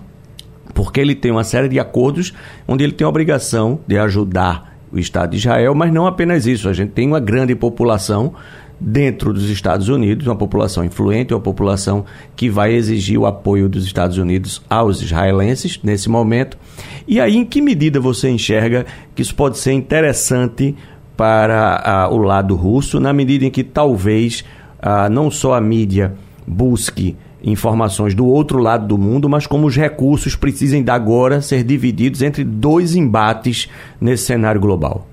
[0.75, 2.33] porque ele tem uma série de acordos
[2.69, 6.69] onde ele tem a obrigação de ajudar o Estado de Israel, mas não apenas isso.
[6.69, 8.35] A gente tem uma grande população
[8.79, 13.85] dentro dos Estados Unidos, uma população influente, uma população que vai exigir o apoio dos
[13.85, 16.59] Estados Unidos aos israelenses nesse momento.
[17.07, 18.85] E aí, em que medida você enxerga
[19.15, 20.75] que isso pode ser interessante
[21.17, 24.45] para uh, o lado russo, na medida em que talvez
[24.81, 26.15] uh, não só a mídia
[26.47, 32.23] busque informações do outro lado do mundo, mas como os recursos precisem agora ser divididos
[32.23, 33.69] entre dois embates
[34.01, 35.07] nesse cenário global.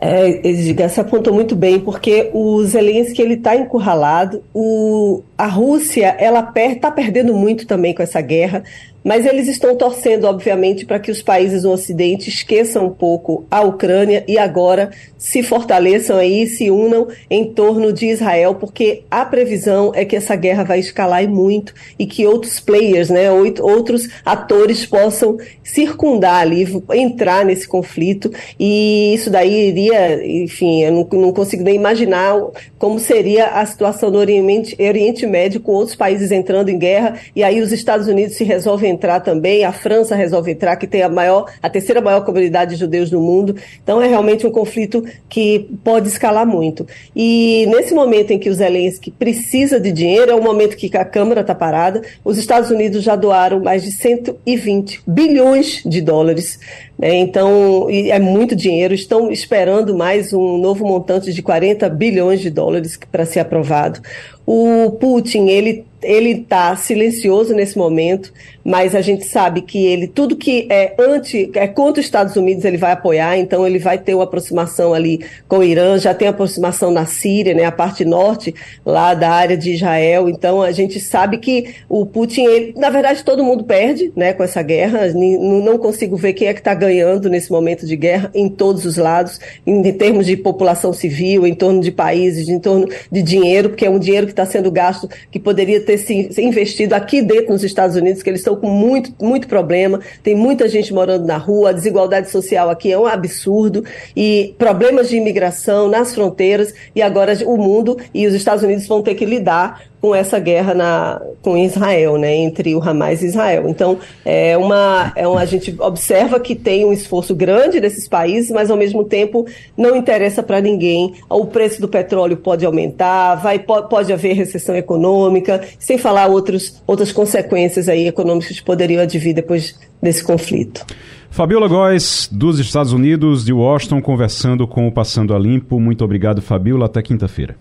[0.00, 6.14] É, Edgar, você apontou muito bem, porque o Zelensky ele está encurralado, o, a Rússia
[6.18, 8.64] ela está per, perdendo muito também com essa guerra.
[9.04, 13.60] Mas eles estão torcendo, obviamente, para que os países do Ocidente esqueçam um pouco a
[13.60, 19.92] Ucrânia e agora se fortaleçam aí, se unam em torno de Israel, porque a previsão
[19.94, 24.86] é que essa guerra vai escalar e muito e que outros players, né, outros atores
[24.86, 28.30] possam circundar ali, entrar nesse conflito.
[28.58, 32.34] E isso daí iria, enfim, eu não, não consigo nem imaginar
[32.78, 37.42] como seria a situação no Oriente, Oriente Médio com outros países entrando em guerra e
[37.42, 41.08] aí os Estados Unidos se resolvem entrar também, a França resolve entrar, que tem a
[41.08, 43.56] maior, a terceira maior comunidade de judeus no mundo.
[43.82, 46.86] Então é realmente um conflito que pode escalar muito.
[47.14, 51.04] E nesse momento em que o Zelensky precisa de dinheiro, é o momento que a
[51.04, 52.02] Câmara está parada.
[52.24, 56.58] Os Estados Unidos já doaram mais de 120 bilhões de dólares
[56.98, 57.14] né?
[57.16, 58.94] Então, é muito dinheiro.
[58.94, 64.00] Estão esperando mais um novo montante de 40 bilhões de dólares para ser aprovado.
[64.46, 68.32] O Putin, ele ele está silencioso nesse momento,
[68.62, 72.64] mas a gente sabe que ele tudo que é anti é contra os Estados Unidos
[72.64, 76.28] ele vai apoiar, então ele vai ter uma aproximação ali com o Irã, já tem
[76.28, 80.28] aproximação na Síria, né, a parte norte lá da área de Israel.
[80.28, 84.42] Então a gente sabe que o Putin, ele, na verdade todo mundo perde, né, com
[84.42, 85.08] essa guerra.
[85.14, 88.96] Não consigo ver quem é que está ganhando nesse momento de guerra em todos os
[88.96, 93.70] lados, em, em termos de população civil, em torno de países, em torno de dinheiro,
[93.70, 97.52] porque é um dinheiro que está sendo gasto que poderia ter se, investido aqui dentro
[97.52, 101.38] nos Estados Unidos, que eles estão com muito, muito problema, tem muita gente morando na
[101.38, 107.00] rua, a desigualdade social aqui é um absurdo, e problemas de imigração nas fronteiras, e
[107.00, 111.22] agora o mundo e os Estados Unidos vão ter que lidar com essa guerra na,
[111.40, 113.70] com Israel, né, entre o Hamas e Israel.
[113.70, 118.50] Então, é uma, é uma, a gente observa que tem um esforço grande desses países,
[118.50, 121.14] mas ao mesmo tempo não interessa para ninguém.
[121.30, 127.10] O preço do petróleo pode aumentar, vai, pode, haver recessão econômica, sem falar outros, outras
[127.10, 130.84] consequências aí econômicas que poderiam advir depois desse conflito.
[131.30, 135.80] Fabiola Góes, dos Estados Unidos, de Washington, conversando com o Passando a Limpo.
[135.80, 136.84] Muito obrigado, Fabiola.
[136.84, 137.56] Até quinta-feira.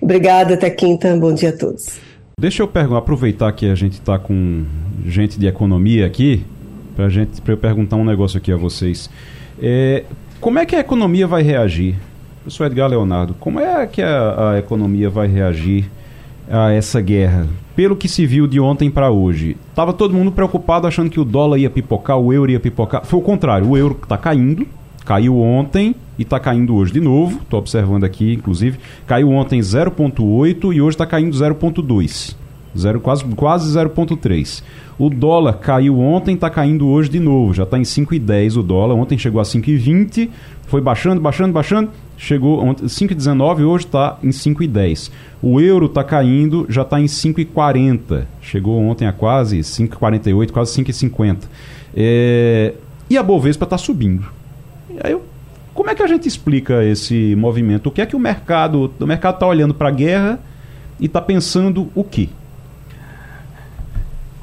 [0.00, 1.16] Obrigada, até quinta.
[1.16, 1.98] Bom dia a todos.
[2.38, 4.64] Deixa eu aproveitar que a gente está com
[5.04, 6.44] gente de economia aqui,
[6.96, 9.10] para gente, eu perguntar um negócio aqui a vocês.
[9.60, 10.04] É,
[10.40, 11.96] como é que a economia vai reagir?
[12.42, 15.90] Professor Edgar Leonardo, como é que a, a economia vai reagir
[16.50, 17.46] a essa guerra?
[17.76, 21.24] Pelo que se viu de ontem para hoje, estava todo mundo preocupado achando que o
[21.24, 23.04] dólar ia pipocar, o euro ia pipocar.
[23.04, 24.66] Foi o contrário, o euro está caindo,
[25.04, 27.38] caiu ontem e está caindo hoje de novo.
[27.42, 28.78] Estou observando aqui, inclusive.
[29.06, 32.36] Caiu ontem 0,8 e hoje está caindo 0,2.
[32.76, 34.62] Zero, quase quase 0,3.
[34.98, 37.52] O dólar caiu ontem, está caindo hoje de novo.
[37.52, 38.94] Já está em 5,10 o dólar.
[38.94, 40.28] Ontem chegou a 5,20,
[40.66, 41.90] foi baixando, baixando, baixando.
[42.16, 45.10] Chegou ontem 5,19 hoje está em 5,10.
[45.42, 48.26] O euro está caindo, já está em 5,40.
[48.42, 51.38] Chegou ontem a quase 5,48, quase 5,50.
[51.96, 52.74] É...
[53.08, 54.39] E a Bovespa está subindo.
[55.02, 55.22] Aí eu
[55.74, 57.86] como é que a gente explica esse movimento?
[57.86, 60.40] O que é que o mercado, o mercado está olhando para a guerra
[60.98, 62.28] e está pensando o quê?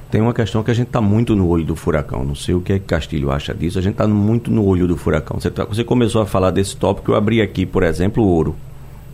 [0.10, 2.24] Tem uma questão que a gente está muito no olho do furacão.
[2.24, 3.78] Não sei o que é que Castilho acha disso.
[3.78, 5.40] A gente está muito no olho do furacão.
[5.40, 7.12] Você, tá, você, começou a falar desse tópico.
[7.12, 8.56] Eu abri aqui, por exemplo, o ouro.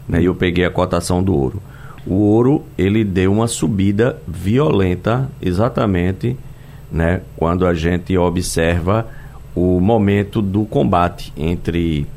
[0.08, 1.62] Né, e eu peguei a cotação do ouro.
[2.06, 6.38] O ouro ele deu uma subida violenta, exatamente,
[6.92, 9.08] né, quando a gente observa
[9.56, 12.08] o momento do combate entre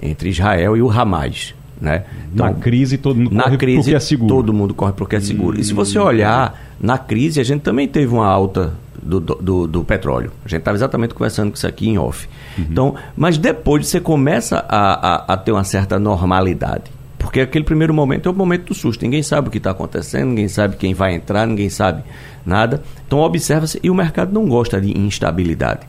[0.00, 1.54] entre Israel e o Hamas.
[1.80, 2.04] Né?
[2.32, 4.34] Então, na crise todo mundo na corre crise, porque é seguro.
[4.34, 5.58] Todo mundo corre porque é seguro.
[5.58, 9.84] E se você olhar, na crise a gente também teve uma alta do, do, do
[9.84, 10.30] petróleo.
[10.44, 12.28] A gente estava exatamente conversando com isso aqui em off.
[12.56, 12.66] Uhum.
[12.70, 16.84] Então, mas depois você começa a, a, a, ter uma certa normalidade.
[17.18, 19.02] Porque aquele primeiro momento é o momento do susto.
[19.02, 22.02] Ninguém sabe o que está acontecendo, ninguém sabe quem vai entrar, ninguém sabe
[22.46, 22.82] nada.
[23.06, 25.80] Então observa-se, e o mercado não gosta de instabilidade.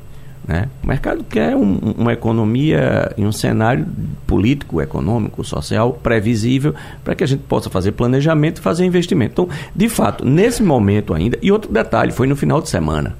[0.45, 0.67] Né?
[0.83, 3.87] O mercado quer um, uma economia e um cenário
[4.27, 9.31] político, econômico, social previsível para que a gente possa fazer planejamento e fazer investimento.
[9.31, 13.15] Então, de fato, nesse momento ainda, e outro detalhe, foi no final de semana.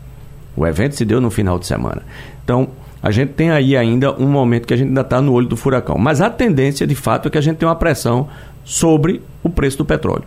[0.55, 2.03] O evento se deu no final de semana.
[2.43, 2.69] Então,
[3.01, 5.57] a gente tem aí ainda um momento que a gente ainda está no olho do
[5.57, 5.97] furacão.
[5.97, 8.28] Mas a tendência, de fato, é que a gente tem uma pressão
[8.63, 10.24] sobre o preço do petróleo.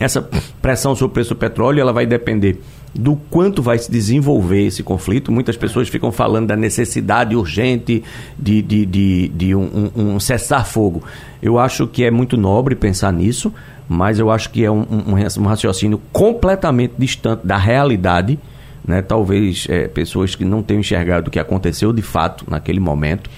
[0.00, 0.28] Essa
[0.62, 2.60] pressão sobre o preço do petróleo ela vai depender
[2.94, 5.30] do quanto vai se desenvolver esse conflito.
[5.30, 8.02] Muitas pessoas ficam falando da necessidade urgente
[8.38, 11.02] de, de, de, de um, um, um cessar-fogo.
[11.42, 13.52] Eu acho que é muito nobre pensar nisso,
[13.88, 18.38] mas eu acho que é um, um raciocínio completamente distante da realidade.
[18.86, 19.02] Né?
[19.02, 23.30] Talvez é, pessoas que não tenham enxergado o que aconteceu de fato naquele momento.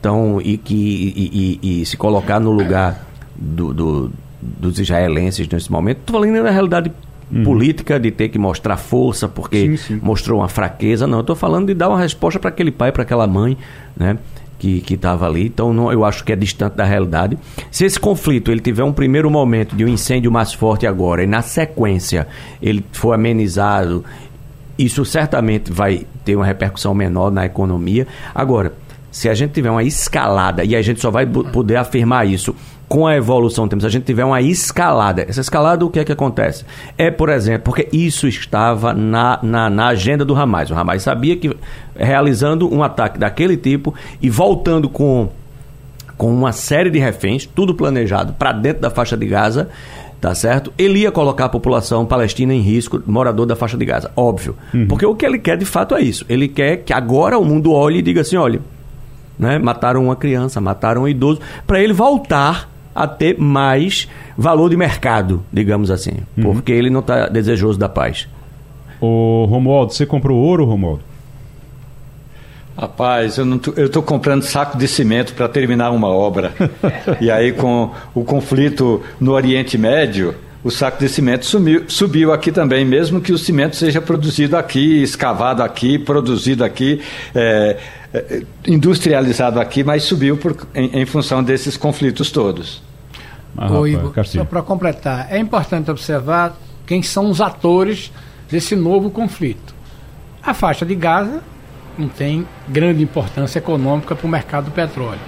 [0.00, 5.70] Então, e, que, e, e, e se colocar no lugar do, do, dos israelenses nesse
[5.70, 5.98] momento.
[5.98, 6.92] Estou falando da realidade
[7.30, 7.44] uhum.
[7.44, 10.00] política de ter que mostrar força porque sim, sim.
[10.02, 11.06] mostrou uma fraqueza.
[11.06, 13.56] Não, eu estou falando de dar uma resposta para aquele pai, para aquela mãe,
[13.96, 14.18] né?
[14.58, 15.46] que estava ali.
[15.46, 17.38] Então, não, eu acho que é distante da realidade.
[17.70, 21.26] Se esse conflito ele tiver um primeiro momento de um incêndio mais forte agora e
[21.26, 22.26] na sequência
[22.60, 24.04] ele for amenizado,
[24.78, 28.06] isso certamente vai ter uma repercussão menor na economia.
[28.34, 28.72] Agora,
[29.10, 32.54] se a gente tiver uma escalada, e a gente só vai poder afirmar isso
[32.88, 35.98] com a evolução do tempo, se a gente tiver uma escalada, essa escalada o que
[35.98, 36.64] é que acontece?
[36.96, 40.70] É, por exemplo, porque isso estava na, na, na agenda do Hamas.
[40.70, 41.56] O Hamas sabia que
[41.96, 45.28] realizando um ataque daquele tipo e voltando com,
[46.16, 49.68] com uma série de reféns, tudo planejado para dentro da faixa de Gaza,
[50.20, 50.72] tá certo?
[50.78, 54.54] Ele ia colocar a população palestina em risco, morador da faixa de Gaza, óbvio.
[54.72, 54.86] Uhum.
[54.86, 56.24] Porque o que ele quer de fato é isso.
[56.28, 58.60] Ele quer que agora o mundo olhe e diga assim, olha,
[59.36, 64.76] né, mataram uma criança, mataram um idoso, para ele voltar a ter mais valor de
[64.76, 66.44] mercado, digamos assim, uhum.
[66.44, 68.26] porque ele não está desejoso da paz.
[69.00, 71.02] O Romualdo, você comprou ouro, Romualdo?
[72.76, 76.52] Rapaz, eu não tô, eu estou comprando saco de cimento para terminar uma obra.
[77.20, 80.34] e aí, com o conflito no Oriente Médio,
[80.64, 85.02] o saco de cimento sumiu, subiu aqui também, mesmo que o cimento seja produzido aqui,
[85.02, 87.00] escavado aqui, produzido aqui.
[87.34, 87.76] É,
[88.14, 92.82] é, industrializado aqui, mas subiu por, em, em função desses conflitos todos.
[93.56, 98.12] Ah, Ô, Igor, só para completar, é importante observar quem são os atores
[98.50, 99.74] desse novo conflito.
[100.42, 101.42] A faixa de Gaza
[101.98, 105.20] não tem grande importância econômica para o mercado do petróleo.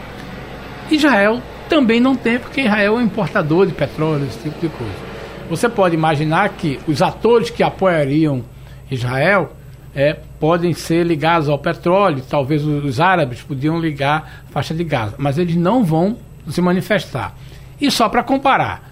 [0.90, 5.08] Israel também não tem, porque Israel é um importador de petróleo, esse tipo de coisa.
[5.50, 8.44] Você pode imaginar que os atores que apoiariam
[8.90, 9.52] Israel
[9.94, 15.14] é, podem ser ligados ao petróleo, talvez os árabes podiam ligar a faixa de Gaza,
[15.18, 16.16] mas eles não vão
[16.48, 17.34] se manifestar.
[17.80, 18.88] E só para comparar,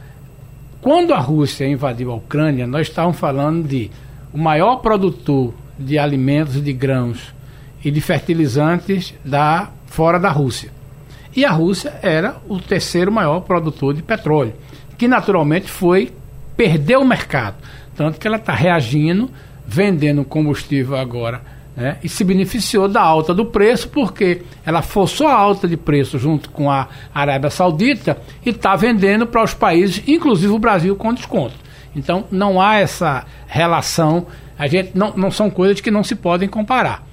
[0.81, 3.91] quando a Rússia invadiu a Ucrânia, nós estávamos falando de
[4.33, 7.35] o maior produtor de alimentos, de grãos
[7.85, 10.71] e de fertilizantes da fora da Rússia.
[11.35, 14.55] E a Rússia era o terceiro maior produtor de petróleo,
[14.97, 16.13] que naturalmente foi
[16.57, 17.57] perdeu o mercado,
[17.95, 19.31] tanto que ela está reagindo
[19.67, 25.35] vendendo combustível agora né, e se beneficiou da alta do preço porque ela forçou a
[25.35, 30.53] alta de preço junto com a Arábia Saudita e está vendendo para os países, inclusive
[30.53, 31.55] o Brasil, com desconto.
[31.95, 34.27] Então não há essa relação,
[34.59, 37.07] a gente não, não são coisas que não se podem comparar.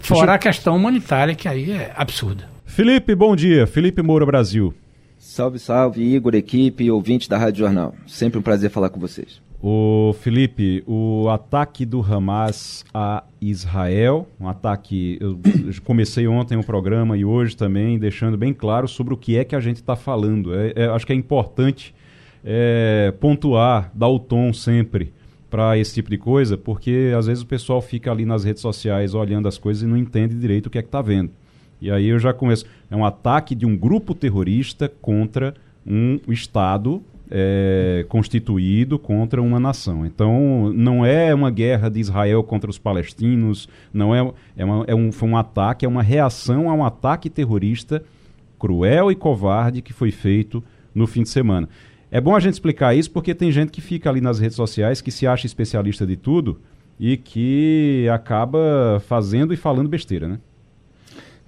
[0.00, 2.48] Fora a questão humanitária, que aí é absurda.
[2.64, 3.66] Felipe, bom dia.
[3.66, 4.74] Felipe Moura Brasil.
[5.18, 7.94] Salve, salve, Igor, equipe e ouvinte da Rádio Jornal.
[8.06, 9.40] Sempre um prazer falar com vocês.
[9.62, 15.18] O Felipe, o ataque do Hamas a Israel, um ataque.
[15.20, 15.38] Eu
[15.84, 19.54] comecei ontem o programa e hoje também, deixando bem claro sobre o que é que
[19.54, 20.54] a gente está falando.
[20.54, 21.94] É, é, acho que é importante
[22.42, 25.12] é, pontuar, dar o tom sempre
[25.50, 29.14] para esse tipo de coisa, porque às vezes o pessoal fica ali nas redes sociais
[29.14, 31.32] olhando as coisas e não entende direito o que é que está vendo.
[31.82, 32.64] E aí eu já começo.
[32.90, 35.54] É um ataque de um grupo terrorista contra
[35.86, 40.04] um Estado é, constituído contra uma nação.
[40.04, 44.94] Então, não é uma guerra de Israel contra os palestinos, não é, é, uma, é
[44.94, 48.02] um, foi um ataque, é uma reação a um ataque terrorista
[48.58, 50.62] cruel e covarde que foi feito
[50.94, 51.68] no fim de semana.
[52.10, 55.00] É bom a gente explicar isso porque tem gente que fica ali nas redes sociais
[55.00, 56.60] que se acha especialista de tudo
[56.98, 60.38] e que acaba fazendo e falando besteira, né?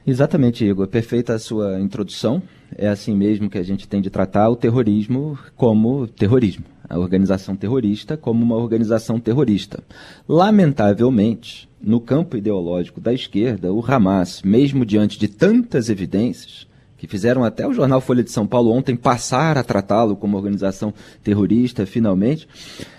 [0.07, 0.89] Exatamente, Igor.
[0.89, 2.43] Perfeita a sua introdução.
[2.77, 6.65] É assim mesmo que a gente tem de tratar o terrorismo como terrorismo.
[6.89, 9.83] A organização terrorista como uma organização terrorista.
[10.29, 16.67] Lamentavelmente, no campo ideológico da esquerda, o Hamas, mesmo diante de tantas evidências,
[16.99, 20.93] que fizeram até o jornal Folha de São Paulo ontem passar a tratá-lo como organização
[21.23, 22.49] terrorista, finalmente,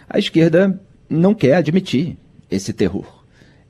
[0.10, 0.80] a esquerda
[1.10, 2.18] não quer admitir
[2.50, 3.23] esse terror.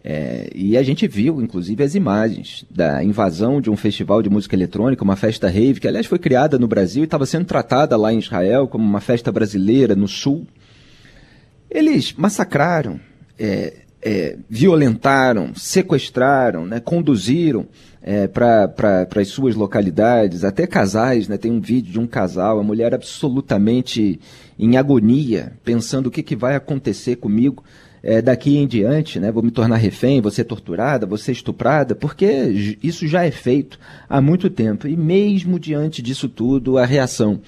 [0.05, 4.53] É, e a gente viu, inclusive, as imagens da invasão de um festival de música
[4.53, 8.11] eletrônica, uma festa rave, que aliás foi criada no Brasil e estava sendo tratada lá
[8.11, 10.45] em Israel como uma festa brasileira no sul.
[11.71, 12.99] Eles massacraram,
[13.39, 17.65] é, é, violentaram, sequestraram, né, conduziram
[18.01, 22.63] é, para as suas localidades, até casais, né, tem um vídeo de um casal, a
[22.63, 24.19] mulher absolutamente
[24.59, 27.63] em agonia, pensando o que, que vai acontecer comigo
[28.03, 31.95] é, daqui em diante, né, vou me tornar refém, vou ser torturada, vou ser estuprada,
[31.95, 33.79] porque isso já é feito
[34.09, 34.89] há muito tempo.
[34.89, 37.39] E mesmo diante disso tudo, a reação,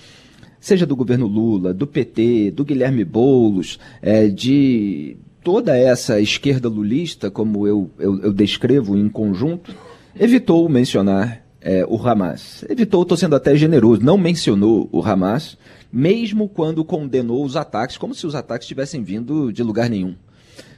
[0.57, 7.29] seja do governo Lula, do PT, do Guilherme Boulos, é, de toda essa esquerda lulista,
[7.29, 9.75] como eu, eu, eu descrevo em conjunto,
[10.17, 12.63] evitou mencionar é, o Hamas.
[12.69, 15.57] Evitou, estou sendo até generoso, não mencionou o Hamas,
[15.91, 20.15] mesmo quando condenou os ataques, como se os ataques tivessem vindo de lugar nenhum.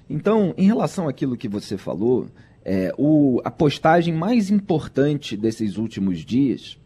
[0.10, 2.28] Então, em relação àquilo que você falou,
[2.64, 6.78] é, o, a postagem mais importante desses últimos dias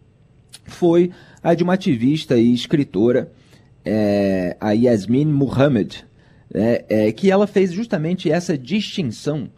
[0.65, 1.11] foi
[1.41, 3.31] a de uma ativista e escritora,
[3.83, 6.03] é, a Yasmin Muhammad,
[6.53, 9.49] né, é, que ela fez justamente essa distinção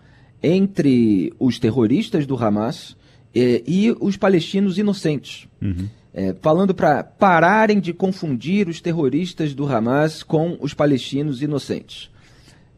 [0.41, 2.95] entre os terroristas do Hamas
[3.36, 5.47] é, e os palestinos inocentes.
[5.61, 5.89] Uhum.
[6.14, 12.11] É, falando para pararem de confundir os terroristas do Hamas com os palestinos inocentes.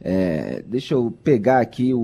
[0.01, 1.99] É, deixa eu pegar aqui o,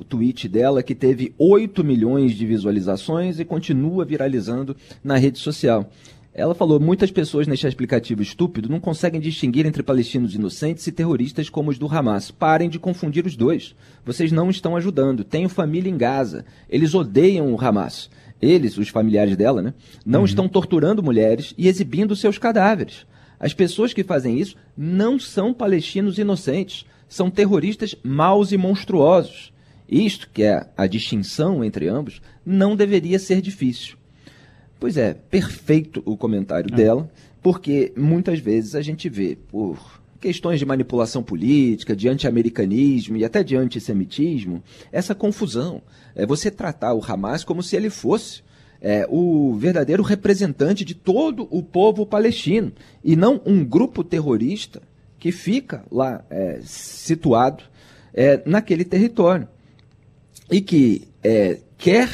[0.00, 5.88] o tweet dela, que teve 8 milhões de visualizações e continua viralizando na rede social.
[6.34, 11.48] Ela falou: muitas pessoas neste aplicativo estúpido não conseguem distinguir entre palestinos inocentes e terroristas
[11.48, 12.32] como os do Hamas.
[12.32, 13.76] Parem de confundir os dois.
[14.04, 15.22] Vocês não estão ajudando.
[15.22, 16.44] Tenho família em Gaza.
[16.68, 18.10] Eles odeiam o Hamas.
[18.42, 19.72] Eles, os familiares dela, né,
[20.04, 20.26] não uhum.
[20.26, 23.06] estão torturando mulheres e exibindo seus cadáveres.
[23.38, 29.52] As pessoas que fazem isso não são palestinos inocentes são terroristas maus e monstruosos.
[29.88, 33.96] Isto, que é a distinção entre ambos, não deveria ser difícil.
[34.80, 36.76] Pois é, perfeito o comentário é.
[36.76, 37.10] dela,
[37.42, 43.42] porque muitas vezes a gente vê, por questões de manipulação política, de anti-americanismo e até
[43.42, 45.82] de antissemitismo, essa confusão.
[46.14, 48.42] É você tratar o Hamas como se ele fosse
[48.80, 54.80] é, o verdadeiro representante de todo o povo palestino e não um grupo terrorista
[55.24, 57.64] que fica lá é, situado
[58.12, 59.48] é, naquele território
[60.50, 62.10] e que é, quer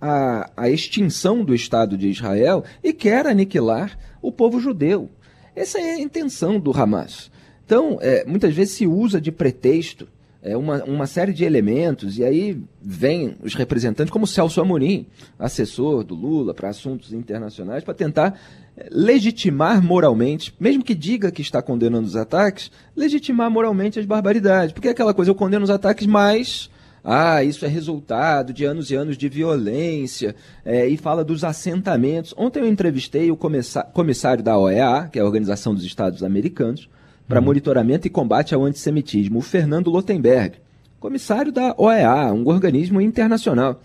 [0.00, 5.10] a, a extinção do Estado de Israel e quer aniquilar o povo judeu.
[5.54, 7.30] Essa é a intenção do Hamas.
[7.66, 10.08] Então, é, muitas vezes se usa de pretexto
[10.44, 15.06] é, uma, uma série de elementos, e aí vem os representantes, como Celso Amorim,
[15.38, 18.40] assessor do Lula para assuntos internacionais, para tentar
[18.90, 24.72] legitimar moralmente, mesmo que diga que está condenando os ataques, legitimar moralmente as barbaridades.
[24.72, 26.70] Porque é aquela coisa, eu condeno os ataques, mas.
[27.06, 32.32] Ah, isso é resultado de anos e anos de violência, é, e fala dos assentamentos.
[32.34, 36.88] Ontem eu entrevistei o comissário da OEA, que é a Organização dos Estados Americanos,
[37.28, 37.44] para uhum.
[37.44, 40.56] monitoramento e combate ao antissemitismo, o Fernando Lotenberg.
[40.98, 43.82] comissário da OEA, um organismo internacional.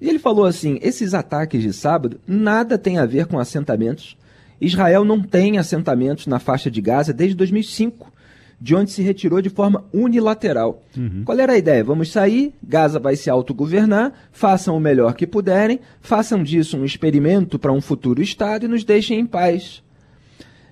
[0.00, 4.16] E ele falou assim: esses ataques de sábado nada tem a ver com assentamentos.
[4.60, 8.12] Israel não tem assentamentos na faixa de Gaza desde 2005
[8.60, 10.82] de onde se retirou de forma unilateral.
[10.96, 11.22] Uhum.
[11.24, 11.84] Qual era a ideia?
[11.84, 17.58] Vamos sair, Gaza vai se autogovernar, façam o melhor que puderem, façam disso um experimento
[17.58, 19.82] para um futuro Estado e nos deixem em paz.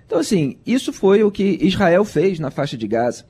[0.05, 3.25] Então, assim, isso foi o que Israel fez na faixa de Gaza.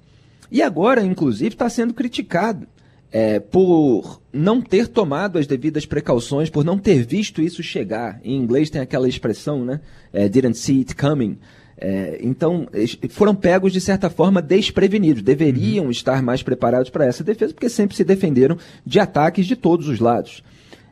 [0.51, 2.67] E agora, inclusive, está sendo criticado
[3.13, 8.21] é, por não ter tomado as devidas precauções, por não ter visto isso chegar.
[8.25, 9.81] Em inglês tem aquela expressão, né?
[10.13, 11.39] É, didn't see it coming.
[11.79, 12.67] É, então,
[13.11, 15.23] foram pegos de certa forma desprevenidos.
[15.23, 15.91] Deveriam uhum.
[15.91, 20.01] estar mais preparados para essa defesa, porque sempre se defenderam de ataques de todos os
[20.01, 20.43] lados.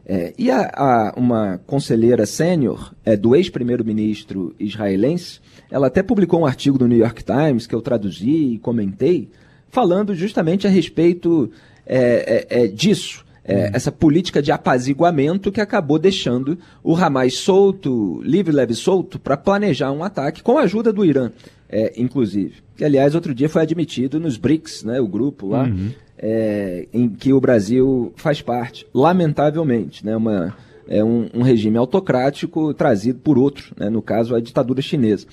[0.06, 5.40] É, e a, a, uma conselheira sênior é, do ex-primeiro-ministro israelense,
[5.70, 9.30] ela até publicou um artigo do New York Times que eu traduzi e comentei,
[9.70, 11.50] falando justamente a respeito
[11.86, 13.70] é, é, é disso é, hum.
[13.74, 19.92] essa política de apaziguamento que acabou deixando o Hamas solto, livre, leve solto, para planejar
[19.92, 21.30] um ataque com a ajuda do Irã,
[21.68, 22.54] é, inclusive.
[22.74, 25.90] Que, aliás, outro dia foi admitido nos BRICS, né, o grupo lá, uhum.
[26.18, 30.04] é, em que o Brasil faz parte, lamentavelmente.
[30.04, 30.56] Né, uma,
[30.88, 35.26] é um, um regime autocrático trazido por outro, né, no caso, a ditadura chinesa.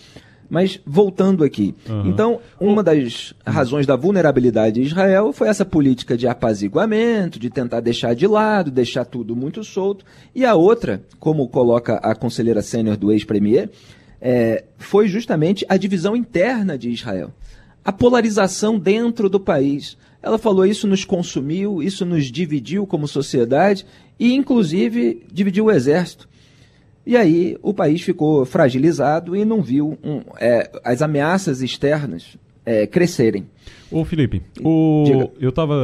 [0.51, 1.73] Mas voltando aqui.
[1.87, 2.09] Uhum.
[2.09, 7.79] Então, uma das razões da vulnerabilidade de Israel foi essa política de apaziguamento, de tentar
[7.79, 10.03] deixar de lado, deixar tudo muito solto.
[10.35, 13.69] E a outra, como coloca a conselheira sênior do ex-premier,
[14.19, 17.31] é, foi justamente a divisão interna de Israel.
[17.83, 19.97] A polarização dentro do país.
[20.21, 23.85] Ela falou isso nos consumiu, isso nos dividiu como sociedade
[24.19, 26.27] e, inclusive, dividiu o exército.
[27.05, 32.85] E aí o país ficou fragilizado e não viu um, é, as ameaças externas é,
[32.85, 33.47] crescerem.
[33.91, 35.75] Ô Felipe, o, eu estava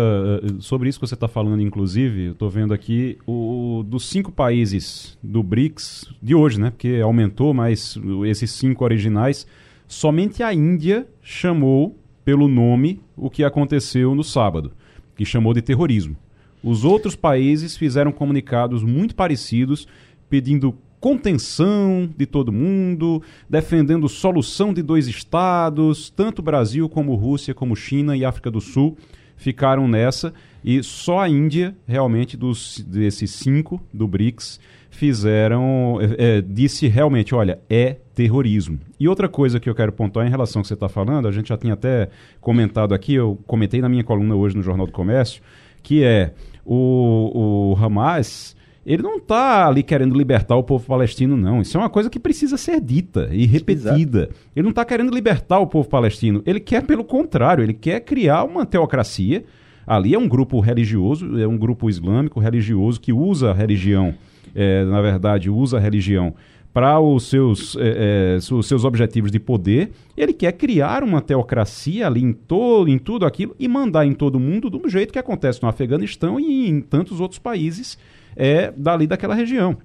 [0.42, 5.18] eh, sobre isso que você está falando, inclusive, estou vendo aqui o dos cinco países
[5.22, 6.70] do BRICS de hoje, né?
[6.70, 9.46] Porque aumentou, mas esses cinco originais,
[9.90, 14.72] somente a Índia chamou pelo nome o que aconteceu no sábado,
[15.16, 16.16] que chamou de terrorismo.
[16.64, 19.86] Os outros países fizeram comunicados muito parecidos,
[20.30, 27.76] pedindo contenção de todo mundo, defendendo solução de dois estados, tanto Brasil como Rússia, como
[27.76, 28.98] China e África do Sul
[29.38, 30.34] ficaram nessa
[30.64, 37.60] e só a Índia, realmente, dos, desses cinco do BRICS, fizeram, é, disse realmente, olha,
[37.70, 38.80] é terrorismo.
[39.00, 41.32] E outra coisa que eu quero pontuar em relação ao que você está falando, a
[41.32, 42.10] gente já tinha até
[42.42, 45.42] comentado aqui, eu comentei na minha coluna hoje no Jornal do Comércio,
[45.82, 46.34] que é
[46.66, 48.57] o, o Hamas
[48.88, 51.60] ele não está ali querendo libertar o povo palestino, não.
[51.60, 54.20] Isso é uma coisa que precisa ser dita e repetida.
[54.20, 54.36] Exato.
[54.56, 56.42] Ele não está querendo libertar o povo palestino.
[56.46, 59.44] Ele quer, pelo contrário, ele quer criar uma teocracia.
[59.86, 64.16] Ali é um grupo religioso, é um grupo islâmico religioso que usa a religião,
[64.56, 66.34] é, na verdade, usa a religião
[66.74, 69.92] para os seus, é, é, os seus objetivos de poder.
[70.16, 74.40] Ele quer criar uma teocracia ali em, todo, em tudo aquilo e mandar em todo
[74.40, 77.98] mundo do jeito que acontece no Afeganistão e em tantos outros países
[78.38, 79.78] é dali daquela região.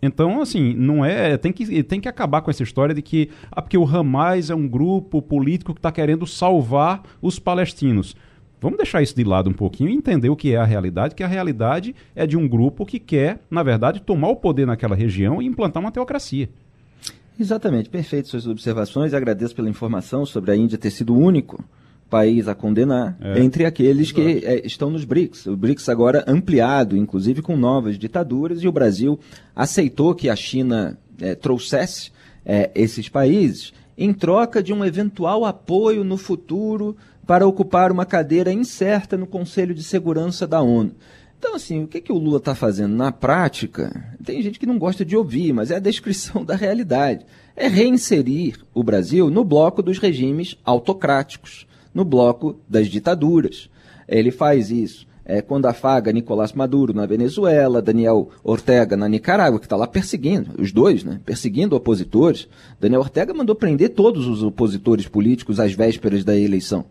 [0.00, 1.36] Então, assim, não é.
[1.38, 3.30] Tem que, tem que acabar com essa história de que.
[3.50, 8.14] Ah, porque o Hamas é um grupo político que está querendo salvar os palestinos.
[8.60, 11.22] Vamos deixar isso de lado um pouquinho e entender o que é a realidade, que
[11.22, 15.40] a realidade é de um grupo que quer, na verdade, tomar o poder naquela região
[15.40, 16.48] e implantar uma teocracia.
[17.38, 19.12] Exatamente, perfeito suas observações.
[19.12, 21.62] Agradeço pela informação sobre a Índia ter sido o único
[22.14, 25.46] país a condenar, é, entre aqueles que é, estão nos BRICS.
[25.46, 29.18] O BRICS agora ampliado, inclusive com novas ditaduras, e o Brasil
[29.54, 32.12] aceitou que a China é, trouxesse
[32.46, 36.96] é, esses países em troca de um eventual apoio no futuro
[37.26, 40.92] para ocupar uma cadeira incerta no Conselho de Segurança da ONU.
[41.36, 44.16] Então, assim, o que, que o Lula está fazendo na prática?
[44.24, 47.26] Tem gente que não gosta de ouvir, mas é a descrição da realidade.
[47.56, 53.70] É reinserir o Brasil no bloco dos regimes autocráticos no bloco das ditaduras.
[54.08, 59.66] Ele faz isso é, quando afaga Nicolás Maduro na Venezuela, Daniel Ortega na Nicarágua, que
[59.66, 62.46] está lá perseguindo, os dois, né, perseguindo opositores.
[62.78, 66.84] Daniel Ortega mandou prender todos os opositores políticos às vésperas da eleição.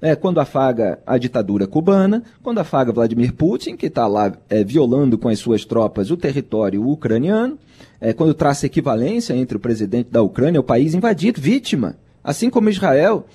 [0.00, 5.16] É, quando afaga a ditadura cubana, quando afaga Vladimir Putin, que está lá é, violando
[5.16, 7.56] com as suas tropas o território ucraniano,
[8.00, 12.68] é, quando traça equivalência entre o presidente da Ucrânia, o país invadido, vítima, assim como
[12.68, 13.26] Israel.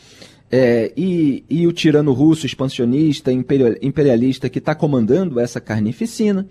[0.49, 6.47] É, e, e, o tirano russo expansionista, imperialista, que está comandando essa carnificina.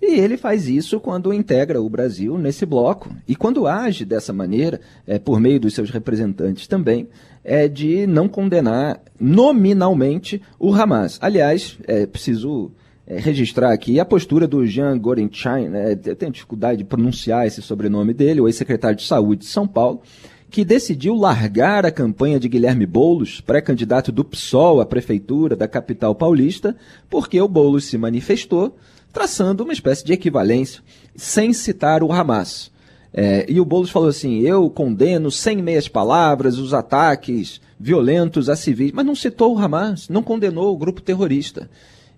[0.00, 3.14] E ele faz isso quando integra o Brasil nesse bloco.
[3.26, 7.08] E quando age dessa maneira, é, por meio dos seus representantes também,
[7.42, 11.18] é de não condenar nominalmente o Hamas.
[11.20, 12.70] Aliás, é preciso
[13.06, 17.62] é, registrar aqui a postura do Jean Gorenstein, né, eu tenho dificuldade de pronunciar esse
[17.62, 20.02] sobrenome dele, o ex-secretário de Saúde de São Paulo,
[20.50, 26.14] que decidiu largar a campanha de Guilherme Boulos, pré-candidato do PSOL à prefeitura da capital
[26.14, 26.76] paulista,
[27.10, 28.76] porque o Boulos se manifestou
[29.12, 30.82] traçando uma espécie de equivalência,
[31.16, 32.70] sem citar o Hamas.
[33.12, 38.56] É, e o Boulos falou assim: eu condeno sem meias palavras os ataques violentos a
[38.56, 41.68] civis, mas não citou o Hamas, não condenou o grupo terrorista.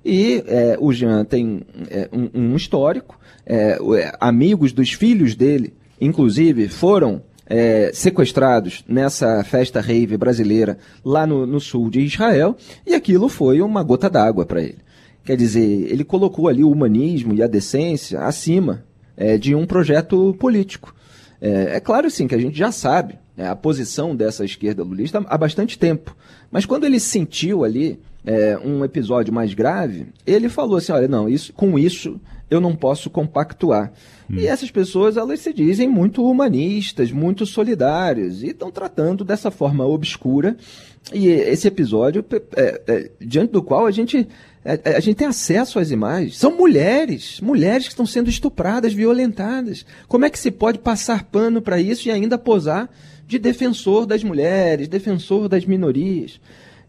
[0.05, 5.75] E é, o Jean tem é, um, um, histórico, é, é, amigos dos filhos dele,
[6.01, 12.57] inclusive, foram é, sequestrados nessa festa rave brasileira lá no, no sul de Israel,
[12.87, 14.79] e aquilo foi uma gota d'água para ele.
[15.25, 18.85] Quer dizer, ele colocou ali o humanismo e a decência acima
[19.17, 20.95] é, de um projeto político.
[21.41, 25.23] É, é, claro, sim, que a gente já sabe é, a posição dessa esquerda lulista
[25.27, 26.17] há bastante tempo.
[26.51, 31.29] Mas quando ele sentiu ali é, um episódio mais grave, ele falou assim: olha, não,
[31.29, 32.21] isso, com isso
[32.51, 33.93] eu não posso compactuar.
[34.29, 34.37] Hum.
[34.37, 39.87] E essas pessoas, elas se dizem muito humanistas, muito solidárias, e estão tratando dessa forma
[39.87, 40.57] obscura.
[41.13, 42.25] E esse episódio,
[42.57, 44.29] é, é, diante do qual a gente
[44.65, 46.37] é, é, a gente tem acesso às imagens.
[46.37, 49.87] São mulheres, mulheres que estão sendo estupradas, violentadas.
[50.07, 52.91] Como é que se pode passar pano para isso e ainda posar
[53.27, 56.41] de defensor das mulheres, defensor das minorias?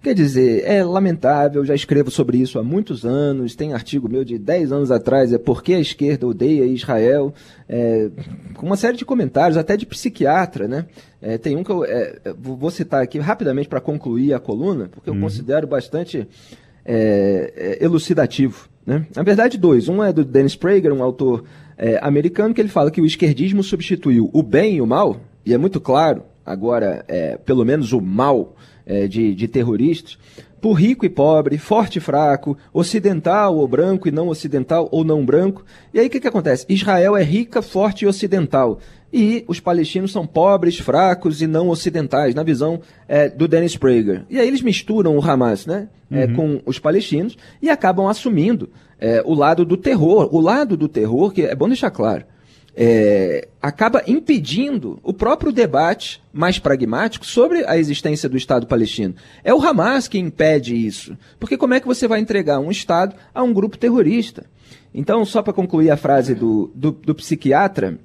[0.02, 4.40] Quer dizer, é lamentável, já escrevo sobre isso há muitos anos, tem artigo meu de
[4.40, 7.32] 10 anos atrás, é Por que a esquerda odeia Israel,
[7.70, 8.10] é,
[8.56, 10.88] com uma série de comentários, até de psiquiatra, né?
[11.22, 15.08] É, tem um que eu é, vou citar aqui rapidamente para concluir a coluna, porque
[15.08, 15.22] eu uhum.
[15.22, 16.28] considero bastante
[16.84, 18.68] é, é, elucidativo.
[18.84, 19.06] Né?
[19.16, 19.88] Na verdade, dois.
[19.88, 21.44] Um é do Dennis Prager, um autor
[21.78, 25.54] é, americano, que ele fala que o esquerdismo substituiu o bem e o mal, e
[25.54, 28.56] é muito claro, agora, é, pelo menos o mal
[28.86, 30.18] é, de, de terroristas,
[30.60, 35.26] por rico e pobre, forte e fraco, ocidental ou branco e não ocidental ou não
[35.26, 35.66] branco.
[35.94, 36.66] E aí o que, que acontece?
[36.70, 38.80] Israel é rica, forte e ocidental
[39.14, 44.24] e os palestinos são pobres, fracos e não ocidentais, na visão é, do Dennis Prager.
[44.30, 46.36] E aí eles misturam o Hamas né, é, uhum.
[46.36, 50.30] com os palestinos e acabam assumindo é, o lado do terror.
[50.34, 52.24] O lado do terror, que é bom deixar claro,
[52.76, 59.16] é, acaba impedindo o próprio debate mais pragmático sobre a existência do Estado palestino.
[59.44, 61.18] É o Hamas que impede isso.
[61.40, 64.46] Porque como é que você vai entregar um Estado a um grupo terrorista?
[64.94, 67.98] Então, só para concluir a frase do, do, do psiquiatra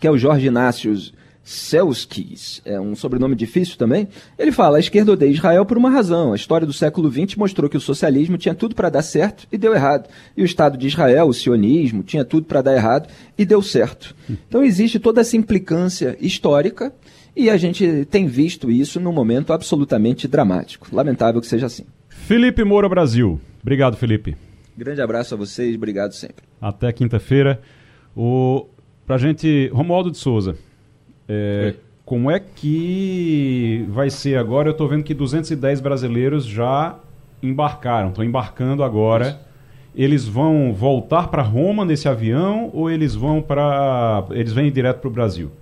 [0.00, 0.94] que é o Jorge Inácio
[1.42, 4.08] Selskis, é um sobrenome difícil também,
[4.38, 6.32] ele fala: a esquerda odeia Israel por uma razão.
[6.32, 9.58] A história do século XX mostrou que o socialismo tinha tudo para dar certo e
[9.58, 10.08] deu errado.
[10.36, 14.14] E o Estado de Israel, o sionismo, tinha tudo para dar errado e deu certo.
[14.28, 16.92] Então existe toda essa implicância histórica
[17.34, 20.88] e a gente tem visto isso num momento absolutamente dramático.
[20.92, 21.84] Lamentável que seja assim.
[22.08, 23.40] Felipe Moura Brasil.
[23.62, 24.36] Obrigado, Felipe.
[24.76, 26.44] Grande abraço a vocês, obrigado sempre.
[26.60, 27.60] Até quinta-feira.
[28.16, 28.66] O
[29.10, 30.56] Pra gente, Romualdo de Souza,
[31.32, 31.74] é,
[32.04, 34.68] como é que vai ser agora?
[34.68, 36.96] Eu estou vendo que 210 brasileiros já
[37.40, 39.28] embarcaram, estão embarcando agora.
[39.28, 39.38] Isso.
[39.94, 44.24] Eles vão voltar para Roma nesse avião ou eles vão para.
[44.30, 45.52] Eles vêm direto para o Brasil?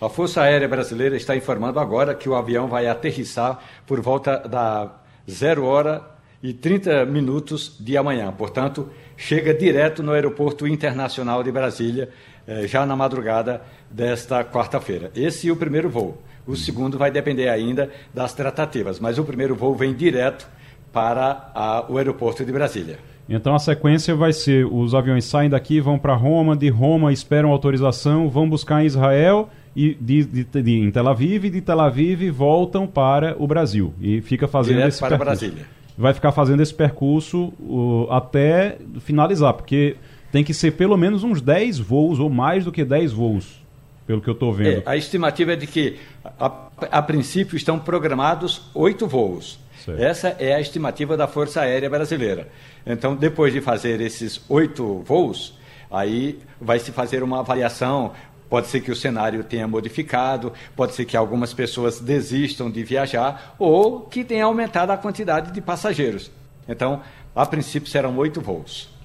[0.00, 4.94] A Força Aérea Brasileira está informando agora que o avião vai aterrissar por volta da
[5.30, 6.02] zero hora
[6.42, 8.32] e 30 minutos de amanhã.
[8.32, 12.08] Portanto, chega direto no Aeroporto Internacional de Brasília
[12.50, 15.12] eh, já na madrugada desta quarta-feira.
[15.14, 16.20] Esse é o primeiro voo.
[16.44, 20.48] O segundo vai depender ainda das tratativas, mas o primeiro voo vem direto
[20.92, 22.98] para a, o aeroporto de Brasília.
[23.28, 27.52] Então a sequência vai ser: os aviões saem daqui, vão para Roma, de Roma esperam
[27.52, 31.78] autorização, vão buscar em Israel e de, de, de, em Tel Aviv, e de Tel
[31.78, 35.40] Aviv voltam para o Brasil e fica fazendo Direto esse para percurso.
[35.40, 35.66] Brasília.
[35.96, 39.96] Vai ficar fazendo esse percurso uh, até finalizar, porque
[40.32, 43.60] tem que ser pelo menos uns 10 voos ou mais do que 10 voos,
[44.06, 44.80] pelo que eu estou vendo.
[44.80, 49.58] É, a estimativa é de que, a, a princípio, estão programados oito voos.
[49.84, 50.02] Certo.
[50.02, 52.48] Essa é a estimativa da Força Aérea Brasileira.
[52.86, 55.58] Então, depois de fazer esses oito voos,
[55.90, 58.12] aí vai se fazer uma avaliação.
[58.48, 63.54] Pode ser que o cenário tenha modificado, pode ser que algumas pessoas desistam de viajar
[63.58, 66.30] ou que tenha aumentado a quantidade de passageiros.
[66.68, 67.00] Então,
[67.34, 68.99] a princípio serão oito voos.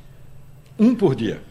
[0.77, 1.41] Um por dia.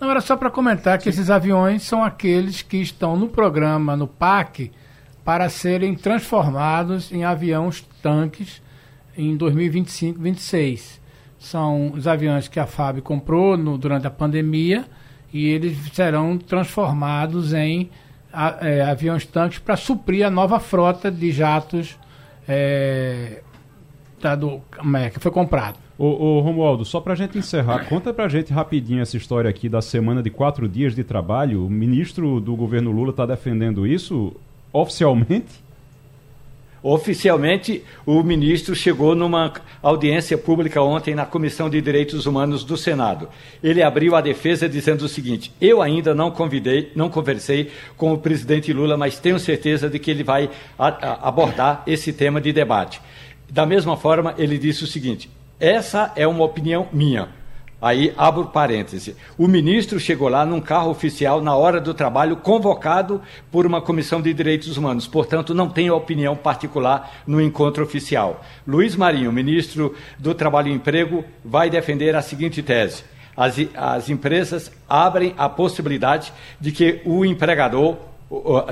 [0.00, 1.10] Não, era só para comentar que Sim.
[1.10, 4.70] esses aviões são aqueles que estão no programa, no PAC,
[5.24, 8.62] para serem transformados em aviões tanques
[9.16, 11.00] em 2025, 26.
[11.38, 14.84] são os aviões que a FAB comprou no, durante a pandemia
[15.32, 17.90] e eles serão transformados em
[18.32, 21.98] a, é, aviões tanques para suprir a nova frota de jatos
[22.46, 23.42] é,
[24.20, 24.60] da, do,
[24.94, 25.78] é, que foi comprado.
[25.98, 29.48] Ô, ô Romualdo, só para a gente encerrar, conta para a gente rapidinho essa história
[29.48, 31.64] aqui da semana de quatro dias de trabalho.
[31.64, 34.34] O ministro do governo Lula está defendendo isso
[34.72, 35.64] oficialmente?
[36.82, 39.52] Oficialmente, o ministro chegou numa
[39.82, 43.28] audiência pública ontem na Comissão de Direitos Humanos do Senado.
[43.62, 48.18] Ele abriu a defesa dizendo o seguinte: Eu ainda não convidei, não conversei com o
[48.18, 52.52] presidente Lula, mas tenho certeza de que ele vai a, a, abordar esse tema de
[52.52, 53.00] debate.
[53.50, 55.28] Da mesma forma, ele disse o seguinte:
[55.58, 57.28] essa é uma opinião minha.
[57.80, 59.14] Aí abro parêntese.
[59.36, 63.20] O ministro chegou lá num carro oficial na hora do trabalho, convocado
[63.50, 65.06] por uma comissão de direitos humanos.
[65.06, 68.42] Portanto, não tem opinião particular no encontro oficial.
[68.66, 73.04] Luiz Marinho, ministro do Trabalho e Emprego, vai defender a seguinte tese.
[73.36, 77.98] As, as empresas abrem a possibilidade de que o empregador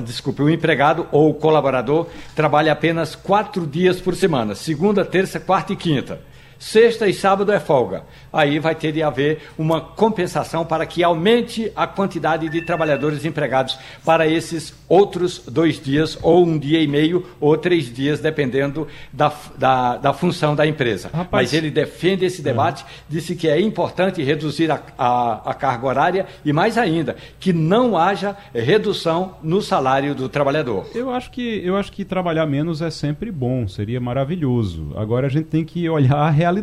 [0.03, 5.73] desculpe, o empregado ou o colaborador trabalhe apenas quatro dias por semana, segunda, terça, quarta
[5.73, 6.21] e quinta.
[6.65, 8.05] Sexta e sábado é folga.
[8.33, 13.79] Aí vai ter de haver uma compensação para que aumente a quantidade de trabalhadores empregados
[14.03, 19.31] para esses outros dois dias, ou um dia e meio, ou três dias, dependendo da,
[19.59, 21.11] da, da função da empresa.
[21.13, 22.87] Rapaz, Mas ele defende esse debate, é.
[23.11, 27.95] disse que é importante reduzir a, a, a carga horária e, mais ainda, que não
[27.95, 30.87] haja redução no salário do trabalhador.
[30.95, 34.93] Eu acho que, eu acho que trabalhar menos é sempre bom, seria maravilhoso.
[34.97, 36.54] Agora a gente tem que olhar a realidade.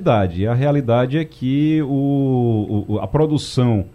[0.42, 3.86] E a realidade é que o, o a produção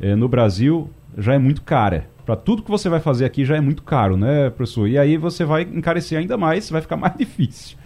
[0.00, 2.08] é, no Brasil já é muito cara.
[2.24, 4.88] Para tudo que você vai fazer aqui já é muito caro, né, professor?
[4.88, 7.76] E aí você vai encarecer ainda mais, vai ficar mais difícil.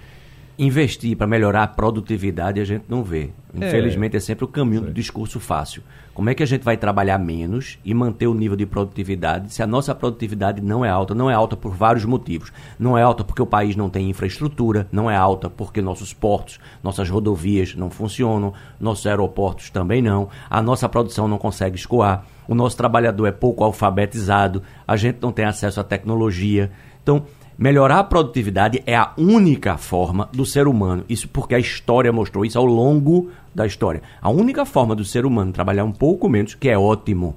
[0.61, 3.31] Investir para melhorar a produtividade a gente não vê.
[3.55, 5.85] Infelizmente é, é sempre o caminho do discurso fácil.
[6.13, 9.63] Como é que a gente vai trabalhar menos e manter o nível de produtividade se
[9.63, 11.15] a nossa produtividade não é alta?
[11.15, 12.53] Não é alta por vários motivos.
[12.77, 16.59] Não é alta porque o país não tem infraestrutura, não é alta porque nossos portos,
[16.83, 22.55] nossas rodovias não funcionam, nossos aeroportos também não, a nossa produção não consegue escoar, o
[22.57, 26.73] nosso trabalhador é pouco alfabetizado, a gente não tem acesso à tecnologia.
[27.01, 27.25] Então,
[27.59, 31.03] Melhorar a produtividade é a única forma do ser humano.
[31.09, 34.01] Isso porque a história mostrou isso ao longo da história.
[34.23, 37.35] A única forma do ser humano trabalhar um pouco menos, que é ótimo.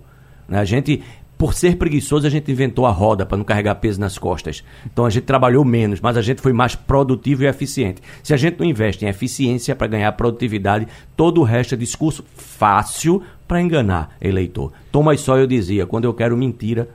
[0.47, 0.59] Né?
[0.59, 1.01] A gente,
[1.39, 4.63] por ser preguiçoso, a gente inventou a roda para não carregar peso nas costas.
[4.85, 7.99] Então a gente trabalhou menos, mas a gente foi mais produtivo e eficiente.
[8.21, 10.87] Se a gente não investe em eficiência para ganhar produtividade,
[11.17, 14.71] todo o resto é discurso fácil para enganar eleitor.
[14.91, 16.87] Thomas Sowell dizia: quando eu quero mentira,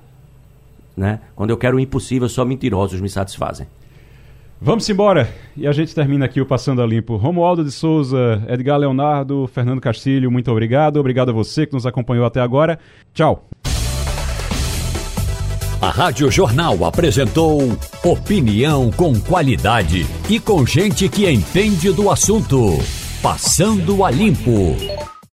[0.96, 1.20] né?
[1.34, 3.66] Quando eu quero o impossível, só mentirosos me satisfazem.
[4.60, 5.28] Vamos embora.
[5.56, 7.16] E a gente termina aqui o Passando a Limpo.
[7.16, 10.98] Romualdo de Souza, Edgar Leonardo, Fernando Castilho, muito obrigado.
[10.98, 12.78] Obrigado a você que nos acompanhou até agora.
[13.12, 13.48] Tchau.
[15.80, 17.60] A Rádio Jornal apresentou
[18.02, 22.78] opinião com qualidade e com gente que entende do assunto.
[23.22, 25.15] Passando a Limpo.